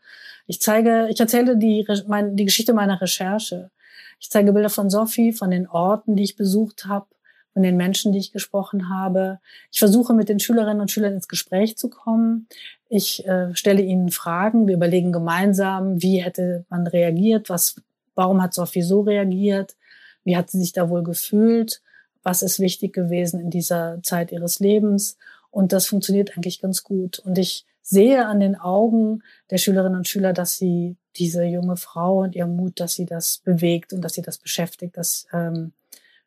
ich 0.48 0.62
zeige, 0.62 1.08
ich 1.10 1.20
erzähle 1.20 1.58
die, 1.58 1.88
mein, 2.08 2.36
die 2.36 2.46
Geschichte 2.46 2.74
meiner 2.74 3.00
Recherche. 3.02 3.72
Ich 4.20 4.30
zeige 4.30 4.52
Bilder 4.52 4.70
von 4.70 4.90
Sophie, 4.90 5.32
von 5.32 5.50
den 5.50 5.68
Orten, 5.68 6.16
die 6.16 6.24
ich 6.24 6.36
besucht 6.36 6.86
habe, 6.86 7.08
von 7.54 7.62
den 7.62 7.78
Menschen, 7.78 8.12
die 8.12 8.20
ich 8.20 8.32
gesprochen 8.32 8.90
habe. 8.90 9.40
Ich 9.72 9.80
versuche 9.80 10.14
mit 10.14 10.28
den 10.28 10.40
Schülerinnen 10.40 10.82
und 10.82 10.92
Schülern 10.92 11.14
ins 11.14 11.28
Gespräch 11.28 11.78
zu 11.78 11.90
kommen. 11.90 12.48
Ich 12.90 13.26
äh, 13.28 13.56
stelle 13.56 13.82
ihnen 13.82 14.10
Fragen. 14.10 14.68
Wir 14.68 14.76
überlegen 14.76 15.12
gemeinsam, 15.12 16.02
wie 16.02 16.22
hätte 16.22 16.66
man 16.70 16.88
reagiert, 16.88 17.50
was, 17.50 17.76
warum 18.16 18.42
hat 18.42 18.54
Sophie 18.54 18.82
so 18.82 19.02
reagiert, 19.02 19.76
wie 20.24 20.36
hat 20.36 20.50
sie 20.50 20.60
sich 20.60 20.74
da 20.74 20.90
wohl 20.90 21.04
gefühlt, 21.04 21.82
was 22.24 22.42
ist 22.42 22.60
wichtig 22.60 22.94
gewesen 22.94 23.40
in 23.40 23.50
dieser 23.50 24.00
Zeit 24.02 24.32
ihres 24.32 24.60
Lebens. 24.60 25.18
Und 25.52 25.74
das 25.74 25.86
funktioniert 25.86 26.36
eigentlich 26.36 26.62
ganz 26.62 26.84
gut. 26.84 27.20
Und 27.20 27.38
ich 27.38 27.66
sehe 27.84 28.26
an 28.26 28.40
den 28.40 28.56
Augen 28.56 29.22
der 29.52 29.58
Schülerinnen 29.58 29.98
und 29.98 30.08
Schüler, 30.08 30.34
dass 30.34 30.58
sie 30.58 30.96
diese 31.18 31.44
junge 31.44 31.78
Frau 31.78 32.22
und 32.22 32.36
ihr 32.36 32.48
Mut, 32.48 32.80
dass 32.80 32.94
sie 32.94 33.06
das 33.06 33.40
bewegt 33.44 33.94
und 33.94 34.02
dass 34.02 34.14
sie 34.14 34.24
das 34.24 34.40
beschäftigt, 34.40 34.98
dass 34.98 35.28
ähm, 35.32 35.74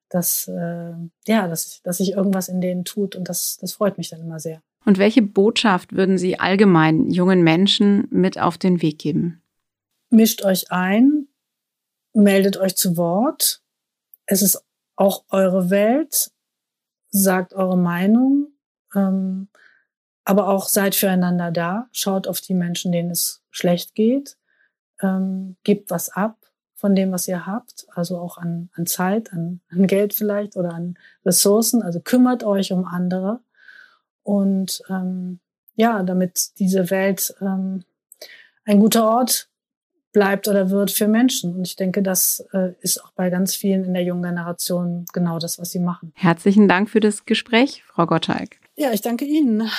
dass, 0.08 0.48
äh, 0.48 0.92
ja, 1.26 1.48
dass, 1.48 1.82
dass 1.82 1.98
sich 1.98 2.12
irgendwas 2.12 2.48
in 2.48 2.60
denen 2.60 2.84
tut 2.84 3.16
und 3.16 3.28
das, 3.28 3.58
das 3.60 3.72
freut 3.72 3.98
mich 3.98 4.10
dann 4.10 4.20
immer 4.20 4.40
sehr. 4.40 4.62
Und 4.84 4.98
welche 4.98 5.22
Botschaft 5.22 5.94
würden 5.94 6.16
Sie 6.16 6.38
allgemein 6.38 7.10
jungen 7.10 7.42
Menschen 7.42 8.06
mit 8.10 8.38
auf 8.38 8.56
den 8.56 8.82
Weg 8.82 9.00
geben? 9.00 9.42
Mischt 10.10 10.44
euch 10.44 10.70
ein, 10.70 11.26
meldet 12.12 12.56
euch 12.56 12.76
zu 12.76 12.96
Wort. 12.96 13.62
Es 14.26 14.42
ist 14.42 14.64
auch 14.94 15.24
eure 15.28 15.70
Welt, 15.70 16.30
sagt 17.10 17.52
eure 17.52 17.76
Meinung, 17.76 18.52
ähm, 18.94 19.48
aber 20.24 20.48
auch 20.48 20.68
seid 20.68 20.94
füreinander 20.94 21.50
da, 21.50 21.88
schaut 21.92 22.28
auf 22.28 22.40
die 22.40 22.54
Menschen, 22.54 22.92
denen 22.92 23.10
es 23.10 23.42
schlecht 23.50 23.94
geht, 23.94 24.36
ähm, 25.02 25.56
gebt 25.64 25.90
was 25.90 26.10
ab, 26.10 26.38
von 26.76 26.94
dem, 26.94 27.10
was 27.10 27.26
ihr 27.26 27.46
habt, 27.46 27.86
also 27.94 28.18
auch 28.18 28.36
an, 28.36 28.68
an 28.74 28.86
Zeit, 28.86 29.32
an, 29.32 29.60
an 29.70 29.86
Geld 29.86 30.12
vielleicht 30.12 30.56
oder 30.56 30.74
an 30.74 30.96
Ressourcen. 31.24 31.82
Also 31.82 32.00
kümmert 32.00 32.44
euch 32.44 32.70
um 32.70 32.84
andere 32.84 33.40
und 34.22 34.82
ähm, 34.88 35.40
ja, 35.74 36.02
damit 36.02 36.58
diese 36.58 36.90
Welt 36.90 37.34
ähm, 37.40 37.82
ein 38.64 38.78
guter 38.78 39.08
Ort 39.08 39.48
bleibt 40.12 40.48
oder 40.48 40.70
wird 40.70 40.90
für 40.90 41.08
Menschen. 41.08 41.54
Und 41.54 41.66
ich 41.66 41.76
denke, 41.76 42.02
das 42.02 42.44
äh, 42.52 42.72
ist 42.80 43.02
auch 43.04 43.12
bei 43.12 43.30
ganz 43.30 43.54
vielen 43.54 43.84
in 43.84 43.94
der 43.94 44.02
jungen 44.02 44.22
Generation 44.22 45.04
genau 45.12 45.38
das, 45.38 45.58
was 45.58 45.70
sie 45.70 45.78
machen. 45.78 46.12
Herzlichen 46.14 46.68
Dank 46.68 46.88
für 46.88 47.00
das 47.00 47.24
Gespräch, 47.24 47.82
Frau 47.86 48.06
Gottschalk. 48.06 48.56
Ja, 48.76 48.92
ich 48.92 49.02
danke 49.02 49.24
Ihnen. 49.24 49.70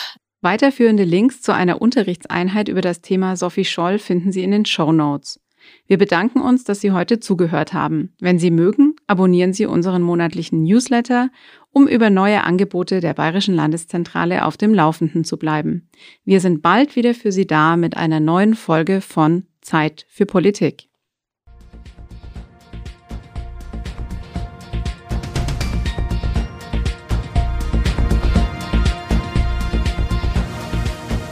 Weiterführende 0.42 1.04
Links 1.04 1.42
zu 1.42 1.54
einer 1.54 1.82
Unterrichtseinheit 1.82 2.70
über 2.70 2.82
das 2.82 3.02
Thema 3.02 3.36
Sophie 3.36 3.66
Scholl 3.66 3.98
finden 3.98 4.32
Sie 4.32 4.44
in 4.44 4.52
den 4.52 4.66
Show 4.66 4.92
Notes. 4.92 5.40
Wir 5.88 5.98
bedanken 5.98 6.42
uns, 6.42 6.64
dass 6.64 6.82
Sie 6.82 6.92
heute 6.92 7.20
zugehört 7.20 7.74
haben. 7.74 8.14
Wenn 8.20 8.40
Sie 8.40 8.52
mögen, 8.52 8.96
abonnieren 9.08 9.54
Sie 9.54 9.66
unseren 9.66 10.02
monatlichen 10.02 10.64
Newsletter, 10.64 11.30
um 11.72 11.88
über 11.88 12.10
neue 12.10 12.44
Angebote 12.44 13.00
der 13.00 13.14
Bayerischen 13.14 13.56
Landeszentrale 13.56 14.46
auf 14.46 14.58
dem 14.58 14.74
Laufenden 14.74 15.24
zu 15.24 15.38
bleiben. 15.38 15.90
Wir 16.26 16.40
sind 16.40 16.62
bald 16.62 16.96
wieder 16.96 17.14
für 17.14 17.32
Sie 17.32 17.48
da 17.48 17.78
mit 17.78 17.96
einer 17.96 18.20
neuen 18.20 18.56
Folge 18.56 19.02
von 19.02 19.44
Zeit 19.62 20.06
für 20.10 20.26
Politik. 20.26 20.88